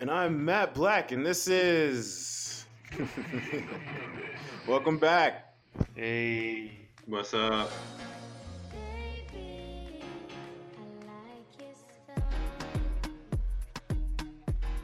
And 0.00 0.10
I'm 0.10 0.42
Matt 0.46 0.72
Black, 0.72 1.12
and 1.12 1.26
this 1.26 1.46
is. 1.46 2.64
Welcome 4.66 4.96
back. 4.96 5.54
Hey. 5.94 6.88
What's 7.04 7.34
up? 7.34 7.70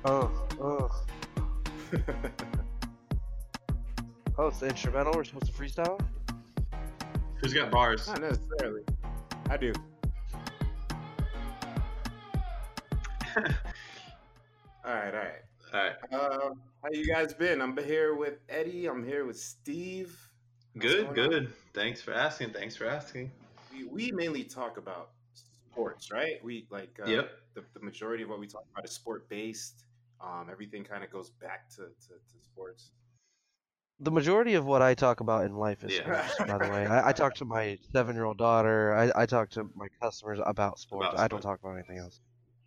Oh, 0.04 0.30
oh. 0.60 0.90
Oh, 4.38 4.48
it's 4.48 4.58
the 4.58 4.68
instrumental. 4.68 5.14
We're 5.14 5.24
supposed 5.24 5.46
to 5.46 5.52
freestyle. 5.52 5.98
Who's 7.36 7.54
got 7.54 7.70
bars? 7.70 8.06
Not 8.06 8.20
necessarily. 8.20 8.82
I 9.48 9.56
do. 9.56 9.72
All 14.86 14.94
right, 14.94 15.12
all 15.14 15.20
right. 15.20 15.42
All 15.74 15.80
right. 15.80 15.96
Uh, 16.12 16.54
how 16.82 16.88
you 16.92 17.06
guys 17.06 17.34
been? 17.34 17.60
I'm 17.60 17.76
here 17.76 18.14
with 18.14 18.38
Eddie. 18.48 18.86
I'm 18.86 19.04
here 19.04 19.24
with 19.26 19.38
Steve. 19.38 20.16
What's 20.74 20.94
Good, 20.94 21.06
going 21.06 21.20
on? 21.20 21.30
good. 21.30 21.52
Thanks 21.74 22.00
for 22.00 22.12
asking. 22.12 22.52
Thanks 22.52 22.76
for 22.76 22.86
asking. 22.86 23.32
We, 23.72 23.84
we 23.84 24.12
mainly 24.12 24.44
talk 24.44 24.76
about 24.76 25.10
sports, 25.34 26.12
right? 26.12 26.42
We 26.44 26.66
like 26.70 26.98
uh, 27.04 27.10
Yep. 27.10 27.30
the, 27.54 27.64
the 27.74 27.80
majority 27.80 28.22
of 28.22 28.28
what 28.28 28.38
we 28.38 28.46
talk 28.46 28.64
about 28.72 28.84
is 28.84 28.92
sport 28.92 29.28
based. 29.28 29.84
Um, 30.20 30.48
everything 30.50 30.84
kind 30.84 31.02
of 31.02 31.10
goes 31.10 31.30
back 31.30 31.68
to, 31.70 31.76
to, 31.76 32.08
to 32.14 32.44
sports. 32.44 32.90
The 33.98 34.10
majority 34.12 34.54
of 34.54 34.66
what 34.66 34.82
I 34.82 34.94
talk 34.94 35.20
about 35.20 35.44
in 35.46 35.56
life 35.56 35.82
is 35.82 35.94
Yeah. 35.94 36.26
sports, 36.28 36.50
by 36.50 36.58
the 36.64 36.70
way. 36.72 36.86
I, 36.86 37.08
I 37.08 37.12
talk 37.12 37.34
to 37.36 37.44
my 37.44 37.76
seven-year-old 37.92 38.38
daughter. 38.38 38.94
I, 38.94 39.22
I 39.22 39.26
talk 39.26 39.50
to 39.50 39.68
my 39.74 39.88
customers 40.00 40.38
about 40.46 40.78
sports. 40.78 41.08
About 41.12 41.20
I 41.24 41.26
don't 41.28 41.40
talk 41.40 41.58
about 41.60 41.74
anything 41.74 41.98
else. 41.98 42.20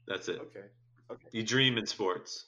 That's 0.07 0.27
it. 0.27 0.39
Okay, 0.41 0.65
okay. 1.11 1.27
You 1.31 1.43
dream 1.43 1.77
in 1.77 1.85
sports. 1.85 2.45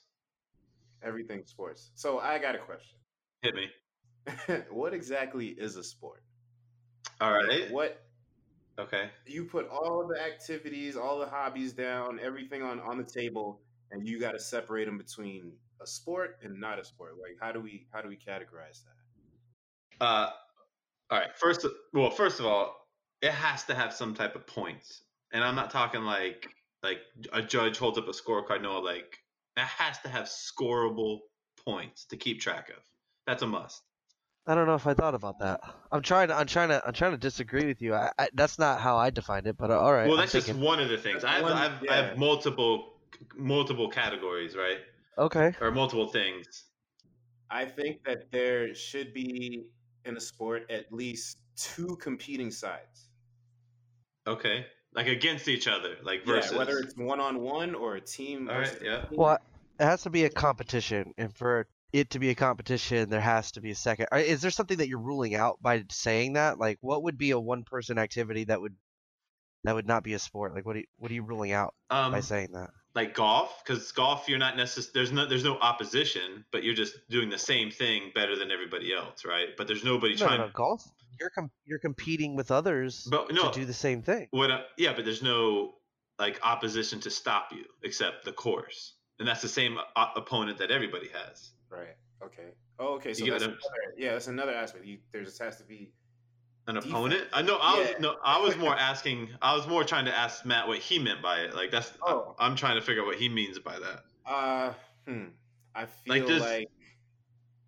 Everything 1.02 1.44
sports. 1.44 1.90
So 1.94 2.18
I 2.18 2.38
got 2.38 2.54
a 2.54 2.58
question. 2.58 2.98
Hit 3.42 3.54
me. 3.54 3.66
what 4.70 4.94
exactly 4.94 5.48
is 5.48 5.76
a 5.76 5.82
sport? 5.82 6.22
All 7.20 7.32
right. 7.32 7.70
What 7.70 8.02
Okay. 8.78 9.10
you 9.26 9.44
put 9.44 9.68
all 9.68 10.08
the 10.08 10.20
activities, 10.20 10.96
all 10.96 11.18
the 11.18 11.26
hobbies 11.26 11.72
down, 11.72 12.18
everything 12.20 12.62
on 12.62 12.80
on 12.80 12.96
the 12.96 13.04
table, 13.04 13.60
and 13.90 14.06
you 14.06 14.18
got 14.18 14.32
to 14.32 14.38
separate 14.38 14.86
them 14.86 14.96
between 14.96 15.52
a 15.80 15.86
sport 15.86 16.38
and 16.42 16.58
not 16.58 16.78
a 16.78 16.84
sport. 16.84 17.12
Like 17.20 17.36
how 17.40 17.52
do 17.52 17.60
we 17.60 17.86
how 17.92 18.00
do 18.00 18.08
we 18.08 18.16
categorize 18.16 18.82
that? 18.84 20.04
Uh, 20.04 20.30
all 21.10 21.18
right. 21.18 21.36
First, 21.36 21.66
well, 21.92 22.10
first 22.10 22.40
of 22.40 22.46
all, 22.46 22.88
it 23.20 23.32
has 23.32 23.64
to 23.64 23.74
have 23.74 23.92
some 23.92 24.14
type 24.14 24.34
of 24.34 24.46
points, 24.46 25.02
and 25.32 25.44
I'm 25.44 25.54
not 25.54 25.70
talking 25.70 26.02
like 26.02 26.46
like 26.82 27.00
a 27.32 27.42
judge 27.42 27.78
holds 27.78 27.98
up 27.98 28.08
a 28.08 28.12
scorecard. 28.12 28.62
No, 28.62 28.80
like 28.80 29.18
it 29.56 29.60
has 29.60 29.98
to 30.00 30.08
have 30.08 30.24
scoreable 30.24 31.20
points 31.64 32.06
to 32.06 32.16
keep 32.16 32.40
track 32.40 32.70
of. 32.70 32.82
That's 33.26 33.42
a 33.42 33.46
must. 33.46 33.82
I 34.46 34.56
don't 34.56 34.66
know 34.66 34.74
if 34.74 34.88
I 34.88 34.94
thought 34.94 35.14
about 35.14 35.38
that. 35.38 35.60
I'm 35.92 36.02
trying 36.02 36.28
to. 36.28 36.34
I'm 36.34 36.46
trying 36.46 36.70
to. 36.70 36.82
I'm 36.84 36.92
trying 36.92 37.12
to 37.12 37.18
disagree 37.18 37.66
with 37.66 37.80
you. 37.80 37.94
I, 37.94 38.10
I, 38.18 38.28
that's 38.34 38.58
not 38.58 38.80
how 38.80 38.96
I 38.96 39.10
defined 39.10 39.46
it. 39.46 39.56
But 39.56 39.70
uh, 39.70 39.78
all 39.78 39.92
right. 39.92 40.08
well, 40.08 40.14
I'm 40.14 40.22
that's 40.22 40.32
just 40.32 40.54
one 40.54 40.80
of 40.80 40.88
the 40.88 40.98
things. 40.98 41.22
I 41.22 41.34
have, 41.34 41.42
One- 41.42 41.52
I 41.52 41.62
have, 41.62 41.84
I 41.88 41.94
have 41.94 42.18
multiple 42.18 42.94
multiple 43.36 43.88
categories, 43.88 44.56
right? 44.56 44.78
okay. 45.18 45.52
Or 45.60 45.70
multiple 45.70 46.08
things. 46.08 46.64
I 47.50 47.66
think 47.66 48.02
that 48.04 48.32
there 48.32 48.74
should 48.74 49.12
be 49.12 49.66
in 50.04 50.16
a 50.16 50.20
sport 50.20 50.68
at 50.70 50.92
least 50.92 51.38
two 51.56 51.96
competing 51.96 52.50
sides. 52.50 53.10
Okay. 54.26 54.66
Like 54.94 55.06
against 55.06 55.48
each 55.48 55.68
other, 55.68 55.96
like 56.02 56.26
versus. 56.26 56.52
Yeah, 56.52 56.58
whether 56.58 56.78
it's 56.78 56.94
one 56.96 57.18
on 57.18 57.40
one 57.40 57.74
or 57.74 57.96
a 57.96 58.00
team. 58.00 58.48
All 58.50 58.58
right, 58.58 58.66
versus 58.66 58.82
a 58.82 58.84
yeah. 58.84 59.00
team. 59.04 59.18
Well, 59.18 59.38
it 59.80 59.84
has 59.84 60.02
to 60.02 60.10
be 60.10 60.24
a 60.24 60.30
competition, 60.30 61.14
and 61.16 61.34
for 61.34 61.66
it 61.92 62.10
to 62.10 62.18
be 62.18 62.30
a 62.30 62.34
competition, 62.34 63.10
there 63.10 63.20
has 63.20 63.52
to 63.52 63.60
be 63.60 63.70
a 63.70 63.74
second. 63.74 64.08
uh, 64.12 64.16
Is 64.16 64.42
there 64.42 64.50
something 64.50 64.78
that 64.78 64.88
you're 64.88 64.98
ruling 64.98 65.34
out 65.34 65.58
by 65.62 65.84
saying 65.90 66.34
that? 66.34 66.58
Like, 66.58 66.78
what 66.80 67.02
would 67.04 67.18
be 67.18 67.30
a 67.30 67.40
one-person 67.40 67.98
activity 67.98 68.44
that 68.44 68.60
would 68.60 68.74
that 69.64 69.74
would 69.74 69.86
not 69.86 70.02
be 70.02 70.14
a 70.14 70.18
sport? 70.18 70.54
Like, 70.54 70.66
what 70.66 70.76
are 70.76 70.80
you, 70.80 70.86
what 70.98 71.10
are 71.10 71.14
you 71.14 71.22
ruling 71.22 71.52
out 71.52 71.74
um, 71.90 72.12
by 72.12 72.20
saying 72.20 72.52
that? 72.52 72.70
Like 72.94 73.14
golf, 73.14 73.62
because 73.64 73.90
golf, 73.92 74.28
you're 74.28 74.38
not 74.38 74.56
necessarily 74.56 74.90
there's 74.94 75.12
no 75.12 75.26
there's 75.26 75.44
no 75.44 75.58
opposition, 75.58 76.44
but 76.50 76.62
you're 76.62 76.74
just 76.74 77.08
doing 77.08 77.30
the 77.30 77.38
same 77.38 77.70
thing 77.70 78.10
better 78.14 78.36
than 78.36 78.50
everybody 78.50 78.94
else, 78.94 79.24
right? 79.24 79.48
But 79.56 79.66
there's 79.66 79.84
nobody 79.84 80.14
No, 80.14 80.20
no, 80.20 80.26
trying. 80.26 80.40
no, 80.40 80.50
golf. 80.52 80.84
You're 81.20 81.30
com- 81.30 81.50
you're 81.64 81.78
competing 81.78 82.34
with 82.36 82.50
others 82.50 83.06
But 83.10 83.32
no, 83.32 83.50
to 83.50 83.60
do 83.60 83.64
the 83.66 83.72
same 83.74 84.02
thing. 84.02 84.28
what? 84.30 84.50
uh, 84.50 84.62
yeah, 84.76 84.92
but 84.94 85.04
there's 85.04 85.22
no 85.22 85.74
like 86.18 86.38
opposition 86.42 87.00
to 87.00 87.10
stop 87.10 87.52
you 87.52 87.64
except 87.82 88.24
the 88.24 88.32
course, 88.32 88.94
and 89.18 89.26
that's 89.28 89.42
the 89.42 89.48
same 89.48 89.78
o- 89.96 90.10
opponent 90.16 90.58
that 90.58 90.70
everybody 90.70 91.08
has. 91.08 91.52
Right. 91.70 91.96
Okay. 92.22 92.50
Oh, 92.78 92.94
okay. 92.94 93.14
So 93.14 93.24
You 93.24 93.32
that's 93.32 93.44
another, 93.44 93.58
yeah, 93.96 94.12
that's 94.12 94.26
another 94.28 94.52
aspect. 94.54 94.84
You, 94.84 94.98
there 95.12 95.24
just 95.24 95.40
has 95.42 95.56
to 95.58 95.64
be. 95.64 95.92
An 96.68 96.74
Defense. 96.76 96.92
opponent? 96.92 97.24
I 97.32 97.42
know. 97.42 97.58
I 97.60 97.78
was 97.78 97.88
Yeah. 97.90 97.98
no. 97.98 98.16
I 98.24 98.38
was 98.40 98.56
more 98.56 98.76
asking. 98.90 99.28
I 99.42 99.54
was 99.56 99.66
more 99.66 99.82
trying 99.84 100.04
to 100.04 100.16
ask 100.16 100.44
Matt 100.44 100.68
what 100.68 100.78
he 100.78 100.98
meant 100.98 101.20
by 101.20 101.38
it. 101.40 101.54
Like 101.54 101.70
that's. 101.70 101.92
Oh. 102.02 102.36
I'm 102.38 102.54
trying 102.54 102.76
to 102.76 102.82
figure 102.82 103.02
out 103.02 103.06
what 103.06 103.16
he 103.16 103.28
means 103.28 103.58
by 103.58 103.78
that. 103.78 104.04
Uh, 104.24 104.72
hmm. 105.06 105.24
I 105.74 105.86
feel 105.86 106.28
Like 106.28 106.40
like, 106.40 106.68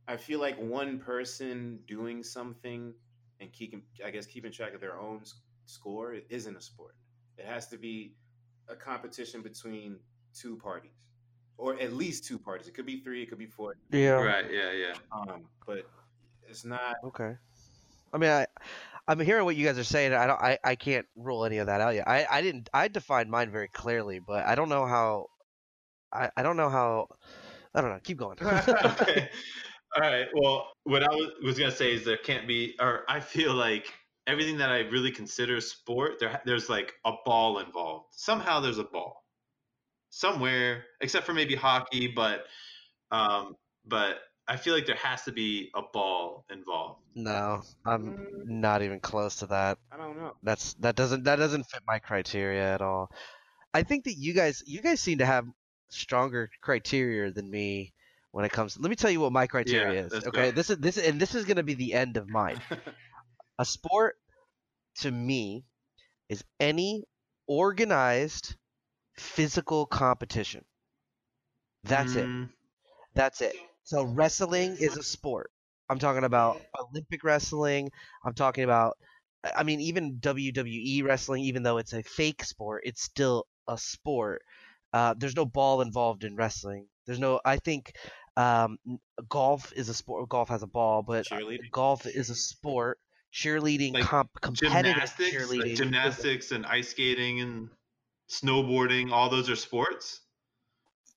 I 0.06 0.16
feel 0.16 0.38
like 0.40 0.56
one 0.60 0.98
person 0.98 1.80
doing 1.88 2.22
something 2.22 2.92
and 3.40 3.52
keeping, 3.52 3.82
I 4.04 4.10
guess, 4.10 4.26
keeping 4.26 4.52
track 4.52 4.74
of 4.74 4.80
their 4.80 4.96
own 4.98 5.22
score 5.66 6.16
isn't 6.28 6.56
a 6.56 6.60
sport. 6.60 6.94
It 7.38 7.46
has 7.46 7.66
to 7.68 7.76
be 7.78 8.12
a 8.68 8.76
competition 8.76 9.42
between 9.42 9.98
two 10.34 10.56
parties, 10.56 11.08
or 11.56 11.74
at 11.80 11.94
least 11.94 12.24
two 12.24 12.38
parties. 12.38 12.68
It 12.68 12.74
could 12.74 12.86
be 12.86 13.00
three. 13.00 13.22
It 13.22 13.28
could 13.28 13.38
be 13.38 13.46
four. 13.46 13.74
Yeah. 13.90 14.10
Right. 14.10 14.44
Yeah. 14.52 14.70
Yeah. 14.72 14.94
Um, 15.10 15.46
but 15.66 15.88
it's 16.48 16.64
not. 16.64 16.96
Okay. 17.02 17.32
I 18.14 18.18
mean, 18.18 18.30
I 18.30 18.46
I'm 19.06 19.20
hearing 19.20 19.44
what 19.44 19.56
you 19.56 19.66
guys 19.66 19.76
are 19.76 19.84
saying. 19.84 20.14
I 20.14 20.26
don't. 20.26 20.40
I, 20.40 20.58
I 20.64 20.74
can't 20.76 21.06
rule 21.16 21.44
any 21.44 21.58
of 21.58 21.66
that 21.66 21.80
out 21.80 21.94
yet. 21.94 22.08
I, 22.08 22.26
I 22.30 22.40
didn't. 22.40 22.70
I 22.72 22.88
defined 22.88 23.30
mine 23.30 23.50
very 23.50 23.68
clearly, 23.68 24.18
but 24.18 24.46
I 24.46 24.54
don't 24.54 24.68
know 24.68 24.86
how. 24.86 25.26
I, 26.12 26.30
I 26.36 26.42
don't 26.42 26.56
know 26.56 26.70
how. 26.70 27.08
I 27.74 27.82
don't 27.82 27.90
know. 27.90 28.00
Keep 28.02 28.18
going. 28.18 28.38
okay. 28.42 29.28
All 29.96 30.02
right. 30.02 30.26
Well, 30.34 30.68
what 30.84 31.02
I 31.02 31.08
was, 31.08 31.32
was 31.42 31.58
gonna 31.58 31.70
say 31.70 31.92
is 31.92 32.04
there 32.04 32.16
can't 32.16 32.48
be, 32.48 32.74
or 32.80 33.02
I 33.08 33.20
feel 33.20 33.52
like 33.52 33.92
everything 34.26 34.56
that 34.58 34.70
I 34.70 34.80
really 34.88 35.10
consider 35.10 35.60
sport, 35.60 36.18
there 36.18 36.40
there's 36.46 36.70
like 36.70 36.94
a 37.04 37.12
ball 37.26 37.58
involved. 37.58 38.06
Somehow 38.12 38.60
there's 38.60 38.78
a 38.78 38.84
ball 38.84 39.22
somewhere, 40.08 40.84
except 41.02 41.26
for 41.26 41.34
maybe 41.34 41.54
hockey, 41.54 42.08
but 42.08 42.44
um, 43.10 43.54
but 43.84 44.20
I 44.48 44.56
feel 44.56 44.74
like 44.74 44.86
there 44.86 44.96
has 44.96 45.24
to 45.24 45.32
be 45.32 45.70
a 45.74 45.82
ball 45.82 46.44
involved. 46.50 47.00
no, 47.14 47.62
I'm 47.84 48.14
Mm, 48.16 48.46
not 48.46 48.82
even 48.82 49.00
close 49.00 49.36
to 49.36 49.46
that. 49.46 49.78
I 49.90 49.96
don't 49.96 50.16
know. 50.16 50.36
That's 50.42 50.74
that 50.74 50.96
doesn't 50.96 51.24
that 51.24 51.36
doesn't 51.36 51.64
fit 51.64 51.82
my 51.86 51.98
criteria 51.98 52.74
at 52.74 52.82
all. 52.82 53.10
I 53.74 53.82
think 53.82 54.04
that 54.04 54.14
you 54.14 54.34
guys 54.34 54.62
you 54.66 54.80
guys 54.82 55.00
seem 55.00 55.18
to 55.18 55.26
have 55.26 55.46
stronger 55.90 56.50
criteria 56.62 57.30
than 57.32 57.50
me 57.50 57.94
when 58.32 58.44
it 58.44 58.52
comes. 58.52 58.74
To, 58.74 58.80
Let 58.82 58.90
me 58.90 58.96
tell 58.96 59.10
you 59.10 59.20
what 59.20 59.32
my 59.32 59.46
criteria 59.46 60.04
is. 60.06 60.20
Okay, 60.26 60.50
go. 60.50 60.52
this 60.52 60.70
is 60.70 60.78
this 60.78 60.96
and 60.98 61.20
this 61.20 61.34
is 61.34 61.44
going 61.44 61.56
to 61.56 61.62
be 61.64 61.74
the 61.74 61.94
end 61.94 62.16
of 62.16 62.28
mine. 62.28 62.62
a 63.58 63.64
sport 63.64 64.16
to 64.96 65.10
me 65.10 65.64
is 66.28 66.44
any 66.60 67.04
organized 67.46 68.56
physical 69.16 69.86
competition. 69.86 70.64
That's 71.84 72.16
it. 72.16 72.30
Mm, 72.30 72.50
That's 73.14 73.40
it. 73.42 73.56
So 73.84 74.02
wrestling 74.04 74.76
is 74.80 74.96
a 74.96 75.02
sport. 75.02 75.50
I'm 75.88 75.98
talking 75.98 76.24
about 76.24 76.62
Olympic 76.78 77.22
wrestling. 77.22 77.90
I'm 78.24 78.34
talking 78.34 78.64
about 78.64 78.96
I 79.54 79.62
mean 79.62 79.80
even 79.80 80.18
WWE 80.20 81.02
wrestling 81.04 81.44
even 81.44 81.62
though 81.62 81.78
it's 81.78 81.92
a 81.92 82.02
fake 82.02 82.42
sport, 82.44 82.82
it's 82.86 83.02
still 83.02 83.46
a 83.68 83.76
sport. 83.78 84.42
Uh, 84.92 85.14
there's 85.18 85.36
no 85.36 85.44
ball 85.44 85.80
involved 85.82 86.24
in 86.24 86.36
wrestling. 86.36 86.88
There's 87.06 87.18
no 87.18 87.40
I 87.44 87.58
think 87.58 87.92
um, 88.36 88.78
golf 89.28 89.72
is 89.74 89.88
a 89.88 89.94
sport. 89.94 90.28
Golf 90.28 90.48
has 90.48 90.62
a 90.62 90.66
ball, 90.66 91.02
but 91.02 91.30
uh, 91.30 91.40
golf 91.70 92.06
is 92.06 92.30
a 92.30 92.34
sport. 92.34 92.98
Cheerleading, 93.32 93.92
Like 93.94 94.04
comp, 94.04 94.30
competitive 94.40 94.94
Gymnastics, 94.94 95.30
cheerleading. 95.32 95.58
like 95.68 95.74
gymnastics, 95.74 96.52
and 96.52 96.64
ice 96.66 96.88
skating 96.90 97.40
and 97.40 97.70
snowboarding. 98.30 99.10
All 99.12 99.28
those 99.28 99.50
are 99.50 99.56
sports. 99.56 100.23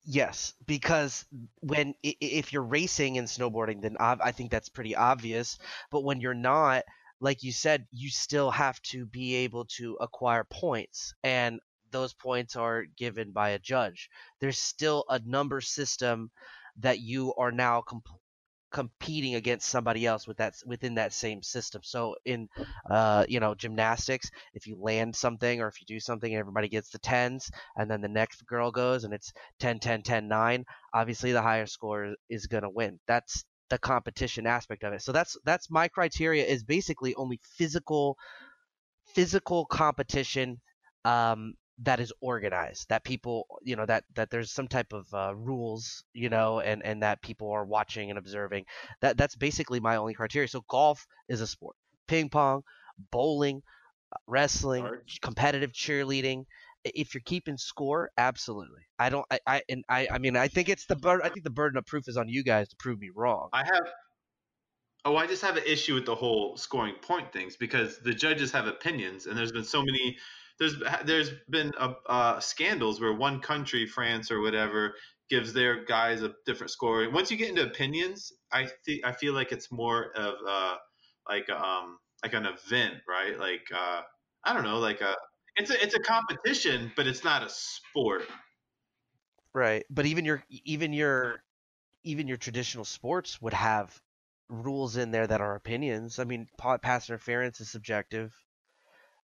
Yes, 0.10 0.54
because 0.66 1.26
when 1.60 1.94
if 2.02 2.52
you're 2.54 2.64
racing 2.64 3.18
and 3.18 3.28
snowboarding, 3.28 3.82
then 3.82 3.98
I 4.00 4.32
think 4.32 4.50
that's 4.52 4.70
pretty 4.70 4.96
obvious. 4.96 5.58
But 5.92 6.04
when 6.06 6.22
you're 6.22 6.34
not, 6.34 6.84
like 7.20 7.44
you 7.44 7.52
said, 7.52 7.88
you 7.92 8.10
still 8.10 8.50
have 8.52 8.82
to 8.94 9.06
be 9.06 9.36
able 9.36 9.66
to 9.78 9.98
acquire 10.00 10.46
points, 10.46 11.14
and 11.24 11.60
those 11.92 12.14
points 12.14 12.56
are 12.56 12.86
given 12.86 13.32
by 13.34 13.50
a 13.50 13.60
judge. 13.60 14.10
There's 14.40 14.60
still 14.60 15.04
a 15.10 15.20
number 15.20 15.60
system 15.62 16.32
that 16.78 17.00
you 17.00 17.34
are 17.36 17.52
now 17.52 17.82
comp- 17.82 18.08
competing 18.72 19.36
against 19.36 19.70
somebody 19.70 20.06
else 20.06 20.28
with 20.28 20.38
that 20.38 20.54
within 20.66 20.96
that 20.96 21.14
same 21.14 21.42
system. 21.42 21.82
So 21.84 22.16
in 22.26 22.50
uh, 22.90 23.26
you 23.28 23.40
know 23.40 23.56
gymnastics, 23.56 24.30
if 24.54 24.68
you 24.68 24.78
land 24.80 25.16
something 25.16 25.62
or 25.62 25.68
if 25.68 25.80
you 25.80 25.86
do 25.88 26.00
something 26.00 26.32
and 26.32 26.40
everybody 26.40 26.70
gets 26.70 26.90
the 26.90 27.00
tens, 27.00 27.50
and 27.76 27.90
then 27.90 28.02
the 28.02 28.08
next 28.08 28.46
girl 28.46 28.72
goes 28.72 29.04
and 29.04 29.14
it's 29.14 29.32
10, 29.60 29.80
10, 29.80 30.04
10, 30.04 30.28
9, 30.28 30.66
obviously 30.94 31.32
the 31.32 31.42
higher 31.42 31.66
score 31.66 32.16
is 32.30 32.48
going 32.48 32.64
to 32.64 32.70
win. 32.70 33.00
That's 33.08 33.44
the 33.70 33.78
competition 33.78 34.48
aspect 34.48 34.84
of 34.84 34.94
it. 34.94 35.02
So 35.02 35.12
that's 35.12 35.38
that's 35.44 35.70
my 35.70 35.88
criteria 35.88 36.46
is 36.46 36.64
basically 36.64 37.16
only 37.16 37.40
physical 37.58 38.18
physical 39.14 39.66
competition 39.66 40.60
um, 41.06 41.54
that 41.84 42.00
is 42.00 42.12
organized 42.22 42.90
that 42.90 43.04
people 43.04 43.46
you 43.62 43.76
know 43.76 43.86
that 43.86 44.04
that 44.16 44.32
there's 44.32 44.52
some 44.52 44.68
type 44.68 44.94
of 44.94 45.06
uh, 45.14 45.36
rules 45.36 46.04
you 46.14 46.30
know 46.30 46.60
and 46.60 46.84
and 46.84 47.04
that 47.04 47.22
people 47.22 47.52
are 47.52 47.66
watching 47.66 48.10
and 48.10 48.18
observing. 48.18 48.66
That 49.02 49.18
that's 49.18 49.36
basically 49.36 49.80
my 49.80 49.98
only 49.98 50.14
criteria. 50.14 50.48
So 50.48 50.64
golf 50.68 51.06
is 51.30 51.42
a 51.42 51.48
sport. 51.48 51.76
Ping 52.08 52.30
pong 52.30 52.64
bowling 53.12 53.62
uh, 54.12 54.18
wrestling 54.26 54.88
competitive 55.22 55.72
cheerleading. 55.72 56.46
If 56.84 57.14
you're 57.14 57.22
keeping 57.26 57.58
score 57.58 58.10
absolutely. 58.18 58.82
I 58.98 59.10
don't 59.10 59.26
i 59.30 59.40
i 59.46 59.62
and 59.70 59.84
i 59.90 60.08
i 60.12 60.18
mean 60.18 60.36
i 60.38 60.48
think 60.48 60.70
it's 60.70 60.86
the 60.86 60.96
bur- 60.96 61.24
i 61.24 61.30
think 61.30 61.44
the 61.44 61.50
burden 61.52 61.78
of 61.78 61.86
proof 61.86 62.08
is 62.08 62.18
on 62.18 62.30
you 62.30 62.44
guys 62.44 62.70
to 62.70 62.76
prove 62.78 63.00
me 63.00 63.10
wrong. 63.16 63.50
I 63.54 63.64
have. 63.66 63.88
Oh, 65.06 65.16
I 65.16 65.28
just 65.28 65.42
have 65.42 65.58
an 65.58 65.64
issue 65.66 65.94
with 65.94 66.06
the 66.06 66.16
whole 66.16 66.58
scoring 66.58 66.96
point 67.02 67.32
things 67.32 67.56
because 67.56 68.00
the 68.00 68.14
judges 68.14 68.52
have 68.52 68.68
opinions, 68.68 69.26
and 69.28 69.38
there's 69.38 69.52
been 69.52 69.64
so 69.64 69.84
many. 69.84 70.18
There's 70.60 70.76
there's 71.06 71.32
been 71.50 71.74
uh 71.78 71.94
uh, 72.08 72.40
scandals 72.40 73.00
where 73.00 73.14
one 73.14 73.42
country, 73.42 73.86
France 73.86 74.32
or 74.32 74.42
whatever, 74.42 74.96
gives 75.30 75.54
their 75.54 75.84
guys 75.86 76.22
a 76.24 76.34
different 76.46 76.72
score. 76.72 77.10
Once 77.12 77.30
you 77.32 77.38
get 77.38 77.50
into 77.50 77.64
opinions, 77.66 78.32
I 78.52 78.70
think 78.86 79.06
I 79.06 79.12
feel 79.12 79.34
like 79.34 79.52
it's 79.52 79.72
more 79.72 80.12
of 80.16 80.36
uh 80.48 80.78
like 81.28 81.50
um 81.50 82.00
like 82.24 82.34
an 82.34 82.46
event, 82.46 83.04
right? 83.08 83.38
Like 83.38 83.68
uh 83.74 84.02
I 84.44 84.54
don't 84.54 84.64
know, 84.64 84.80
like 84.80 85.02
a 85.02 85.16
it's 85.56 85.70
a 85.70 85.84
it's 85.84 85.96
a 85.96 86.00
competition, 86.00 86.92
but 86.96 87.08
it's 87.08 87.24
not 87.24 87.44
a 87.44 87.50
sport. 87.50 88.24
Right, 89.54 89.86
but 89.90 90.06
even 90.06 90.24
your 90.24 90.44
even 90.50 90.94
your 90.94 91.44
even 92.04 92.28
your 92.28 92.38
traditional 92.38 92.86
sports 92.86 93.42
would 93.42 93.54
have 93.54 94.02
rules 94.50 94.98
in 94.98 95.12
there 95.12 95.28
that 95.28 95.42
are 95.42 95.56
opinions. 95.56 96.20
I 96.20 96.26
mean, 96.26 96.48
pa- 96.58 96.80
pass 96.80 97.10
interference 97.10 97.62
is 97.62 97.70
subjective. 97.72 98.47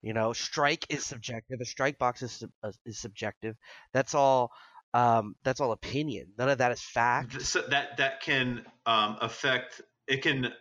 You 0.03 0.13
know, 0.13 0.33
strike 0.33 0.85
is 0.89 1.05
subjective. 1.05 1.59
A 1.61 1.65
strike 1.65 1.97
box 1.97 2.21
is 2.21 2.43
uh, 2.61 2.71
is 2.85 2.99
subjective. 2.99 3.55
That's 3.93 4.13
all. 4.13 4.51
Um, 4.93 5.33
that's 5.43 5.59
all 5.59 5.71
opinion. 5.71 6.27
None 6.37 6.49
of 6.49 6.59
that 6.59 6.71
is 6.71 6.81
fact. 6.81 7.41
So 7.41 7.63
that 7.69 7.97
that 7.97 8.21
can 8.21 8.63
um, 8.85 9.17
affect 9.21 9.81
it 10.07 10.21
can 10.21 10.53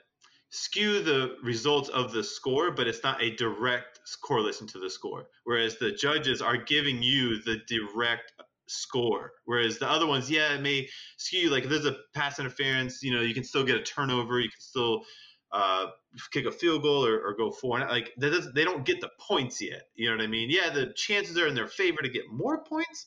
skew 0.51 1.03
the 1.03 1.37
results 1.43 1.89
of 1.89 2.13
the 2.13 2.23
score 2.23 2.71
but 2.71 2.87
it's 2.87 3.03
not 3.03 3.23
a 3.23 3.35
direct 3.37 4.01
correlation 4.23 4.67
to 4.67 4.79
the 4.79 4.91
score 4.91 5.27
whereas 5.45 5.79
the 5.79 5.91
judges 5.93 6.43
are 6.43 6.59
giving 6.59 7.03
you 7.03 7.43
the 7.45 7.57
direct 7.67 8.33
score 8.69 9.33
whereas 9.47 9.79
the 9.79 9.91
other 9.91 10.07
ones 10.07 10.31
yeah 10.31 10.55
it 10.55 10.61
may 10.61 10.87
skew 11.17 11.49
like 11.49 11.65
if 11.65 11.71
there's 11.71 11.87
a 11.87 11.97
pass 12.15 12.39
interference 12.39 13.03
you 13.03 13.15
know 13.15 13.23
you 13.23 13.33
can 13.33 13.45
still 13.45 13.65
get 13.65 13.77
a 13.77 13.83
turnover 13.83 14.41
you 14.41 14.49
can 14.51 14.61
still 14.61 15.03
uh, 15.53 15.87
kick 16.31 16.47
a 16.47 16.53
field 16.53 16.83
goal 16.83 17.07
or, 17.07 17.21
or 17.21 17.35
go 17.35 17.51
for 17.51 17.81
it 17.81 17.89
like 17.89 18.13
that 18.17 18.31
doesn't, 18.31 18.55
they 18.55 18.65
don't 18.65 18.85
get 18.85 19.01
the 19.01 19.11
points 19.21 19.61
yet 19.61 19.89
you 19.95 20.09
know 20.09 20.17
what 20.17 20.25
i 20.25 20.27
mean 20.27 20.51
yeah 20.51 20.71
the 20.71 20.93
chances 20.95 21.39
are 21.39 21.47
in 21.47 21.55
their 21.55 21.69
favor 21.69 22.03
to 22.03 22.09
get 22.09 22.25
more 22.31 22.65
points 22.65 23.07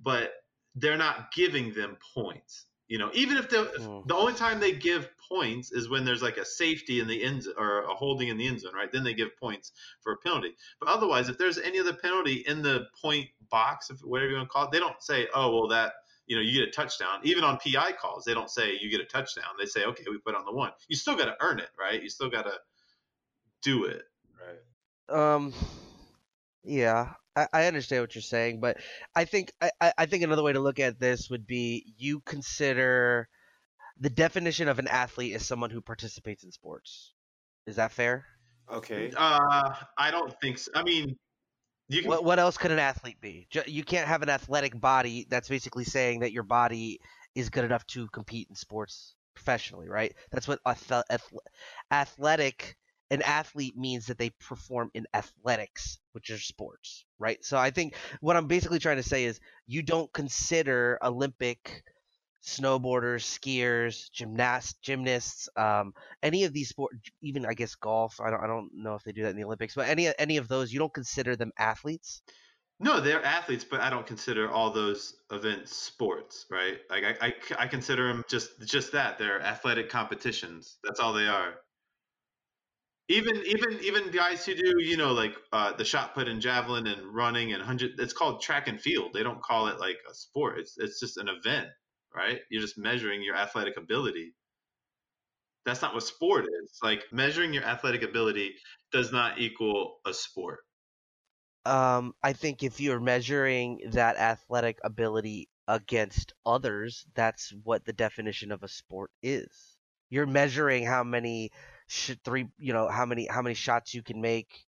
but 0.00 0.32
they're 0.74 0.96
not 0.96 1.32
giving 1.32 1.72
them 1.72 1.96
points. 2.14 2.66
You 2.88 2.98
know, 2.98 3.10
even 3.14 3.38
if 3.38 3.48
the 3.48 3.70
Hmm. 3.76 4.06
the 4.06 4.14
only 4.14 4.34
time 4.34 4.60
they 4.60 4.72
give 4.72 5.08
points 5.30 5.72
is 5.72 5.88
when 5.88 6.04
there's 6.04 6.20
like 6.22 6.36
a 6.36 6.44
safety 6.44 7.00
in 7.00 7.06
the 7.08 7.22
end 7.24 7.44
or 7.56 7.84
a 7.84 7.94
holding 7.94 8.28
in 8.28 8.36
the 8.36 8.46
end 8.46 8.60
zone, 8.60 8.74
right? 8.74 8.92
Then 8.92 9.02
they 9.02 9.14
give 9.14 9.34
points 9.38 9.72
for 10.02 10.12
a 10.12 10.16
penalty. 10.18 10.54
But 10.78 10.90
otherwise, 10.90 11.30
if 11.30 11.38
there's 11.38 11.56
any 11.58 11.78
other 11.80 11.94
penalty 11.94 12.44
in 12.46 12.60
the 12.60 12.86
point 13.00 13.28
box, 13.50 13.88
if 13.88 14.00
whatever 14.00 14.30
you 14.30 14.36
want 14.36 14.48
to 14.48 14.52
call 14.52 14.66
it, 14.66 14.72
they 14.72 14.78
don't 14.78 15.02
say, 15.02 15.26
"Oh, 15.34 15.54
well, 15.54 15.68
that 15.68 15.94
you 16.32 16.38
know, 16.38 16.42
you 16.42 16.58
get 16.58 16.68
a 16.68 16.72
touchdown." 16.72 17.20
Even 17.24 17.44
on 17.44 17.58
PI 17.58 17.92
calls, 17.92 18.24
they 18.24 18.32
don't 18.32 18.50
say 18.50 18.78
you 18.80 18.90
get 18.90 19.02
a 19.02 19.04
touchdown. 19.04 19.44
They 19.58 19.66
say, 19.66 19.84
"Okay, 19.84 20.04
we 20.08 20.16
put 20.16 20.34
on 20.34 20.46
the 20.46 20.52
one." 20.52 20.70
You 20.88 20.96
still 20.96 21.14
got 21.14 21.26
to 21.26 21.36
earn 21.40 21.58
it, 21.58 21.68
right? 21.78 22.02
You 22.02 22.08
still 22.08 22.30
got 22.30 22.44
to 22.44 22.54
do 23.62 23.84
it. 23.84 24.02
Right. 24.40 25.34
Um, 25.34 25.52
yeah, 26.64 27.12
I, 27.36 27.48
I 27.52 27.66
understand 27.66 28.02
what 28.02 28.14
you're 28.14 28.22
saying, 28.22 28.60
but 28.60 28.78
I 29.14 29.26
think 29.26 29.52
I, 29.60 29.70
I 29.78 29.92
I 29.98 30.06
think 30.06 30.22
another 30.22 30.42
way 30.42 30.54
to 30.54 30.60
look 30.60 30.78
at 30.78 30.98
this 30.98 31.28
would 31.28 31.46
be 31.46 31.92
you 31.98 32.20
consider 32.20 33.28
the 34.00 34.10
definition 34.10 34.68
of 34.68 34.78
an 34.78 34.88
athlete 34.88 35.34
is 35.34 35.46
someone 35.46 35.68
who 35.68 35.82
participates 35.82 36.44
in 36.44 36.50
sports. 36.50 37.12
Is 37.66 37.76
that 37.76 37.92
fair? 37.92 38.24
Okay. 38.72 39.12
Uh, 39.14 39.74
I 39.98 40.10
don't 40.10 40.34
think. 40.40 40.56
So. 40.56 40.72
I 40.74 40.82
mean, 40.82 41.10
you 41.10 41.16
can. 42.00 42.08
What 42.08 42.24
what 42.24 42.38
else 42.38 42.56
could 42.56 42.70
an 42.70 42.78
athlete 42.78 43.20
be? 43.20 43.46
You 43.66 43.84
can't 43.84 44.08
have 44.08 44.22
an 44.22 44.28
athletic 44.30 44.80
body. 44.80 45.26
That's 45.28 45.48
basically 45.48 45.84
saying 45.84 46.20
that 46.20 46.32
your 46.32 46.42
body 46.42 47.00
is 47.34 47.50
good 47.50 47.64
enough 47.64 47.86
to 47.88 48.08
compete 48.08 48.48
in 48.48 48.56
sports 48.56 49.14
professionally, 49.34 49.88
right? 49.88 50.14
That's 50.30 50.48
what 50.48 50.60
athletic 51.90 52.76
an 53.10 53.22
athlete 53.22 53.76
means 53.76 54.06
that 54.06 54.16
they 54.16 54.30
perform 54.30 54.90
in 54.94 55.06
athletics, 55.12 55.98
which 56.12 56.30
are 56.30 56.38
sports, 56.38 57.04
right? 57.18 57.44
So 57.44 57.58
I 57.58 57.70
think 57.70 57.94
what 58.20 58.36
I'm 58.36 58.46
basically 58.46 58.78
trying 58.78 58.96
to 58.96 59.02
say 59.02 59.24
is 59.24 59.38
you 59.66 59.82
don't 59.82 60.10
consider 60.14 60.98
Olympic 61.02 61.84
snowboarders, 62.42 63.22
skiers, 63.22 64.10
gymnast, 64.12 64.80
gymnasts, 64.82 65.48
um, 65.56 65.94
any 66.22 66.44
of 66.44 66.52
these 66.52 66.68
sport, 66.68 66.92
even 67.22 67.46
I 67.46 67.54
guess 67.54 67.74
golf. 67.74 68.20
I 68.20 68.30
don't, 68.30 68.42
I 68.42 68.46
don't 68.46 68.70
know 68.74 68.94
if 68.94 69.04
they 69.04 69.12
do 69.12 69.22
that 69.22 69.30
in 69.30 69.36
the 69.36 69.44
Olympics, 69.44 69.74
but 69.74 69.88
any 69.88 70.12
any 70.18 70.36
of 70.36 70.48
those, 70.48 70.72
you 70.72 70.78
don't 70.78 70.92
consider 70.92 71.36
them 71.36 71.52
athletes. 71.58 72.22
No, 72.80 73.00
they're 73.00 73.24
athletes, 73.24 73.64
but 73.64 73.80
I 73.80 73.90
don't 73.90 74.06
consider 74.06 74.50
all 74.50 74.70
those 74.70 75.14
events 75.30 75.76
sports, 75.76 76.46
right? 76.50 76.78
Like 76.90 77.04
I, 77.04 77.26
I, 77.26 77.34
I 77.60 77.66
consider 77.68 78.08
them 78.08 78.24
just 78.28 78.60
just 78.66 78.92
that. 78.92 79.18
They're 79.18 79.40
athletic 79.40 79.88
competitions. 79.88 80.78
That's 80.82 80.98
all 80.98 81.12
they 81.12 81.28
are. 81.28 81.54
Even 83.08 83.36
even 83.46 83.78
even 83.82 84.10
guys 84.10 84.44
who 84.44 84.54
do 84.54 84.74
you 84.78 84.96
know 84.96 85.12
like 85.12 85.34
uh, 85.52 85.72
the 85.76 85.84
shot 85.84 86.14
put 86.14 86.26
and 86.28 86.40
javelin 86.40 86.88
and 86.88 87.14
running 87.14 87.52
and 87.52 87.62
hundred. 87.62 87.92
It's 87.98 88.12
called 88.12 88.40
track 88.42 88.66
and 88.66 88.80
field. 88.80 89.12
They 89.12 89.22
don't 89.22 89.42
call 89.42 89.68
it 89.68 89.78
like 89.78 89.98
a 90.10 90.14
sport. 90.14 90.58
It's 90.58 90.76
it's 90.78 90.98
just 90.98 91.18
an 91.18 91.28
event, 91.28 91.68
right? 92.14 92.40
You're 92.50 92.62
just 92.62 92.78
measuring 92.78 93.22
your 93.22 93.36
athletic 93.36 93.76
ability. 93.76 94.34
That's 95.64 95.82
not 95.82 95.94
what 95.94 96.02
sport 96.02 96.46
is. 96.46 96.78
Like 96.82 97.04
measuring 97.12 97.52
your 97.52 97.64
athletic 97.64 98.02
ability 98.02 98.56
does 98.90 99.12
not 99.12 99.38
equal 99.38 100.00
a 100.06 100.12
sport. 100.12 100.60
Um, 101.64 102.14
I 102.22 102.32
think 102.32 102.62
if 102.62 102.80
you're 102.80 103.00
measuring 103.00 103.80
that 103.92 104.16
athletic 104.16 104.78
ability 104.82 105.48
against 105.68 106.32
others, 106.44 107.06
that's 107.14 107.52
what 107.62 107.84
the 107.84 107.92
definition 107.92 108.50
of 108.50 108.62
a 108.64 108.68
sport 108.68 109.12
is. 109.22 109.76
You're 110.10 110.26
measuring 110.26 110.84
how 110.84 111.04
many 111.04 111.52
sh- 111.86 112.16
three, 112.24 112.48
you 112.58 112.72
know, 112.72 112.88
how 112.88 113.06
many 113.06 113.26
how 113.26 113.42
many 113.42 113.54
shots 113.54 113.94
you 113.94 114.02
can 114.02 114.20
make 114.20 114.66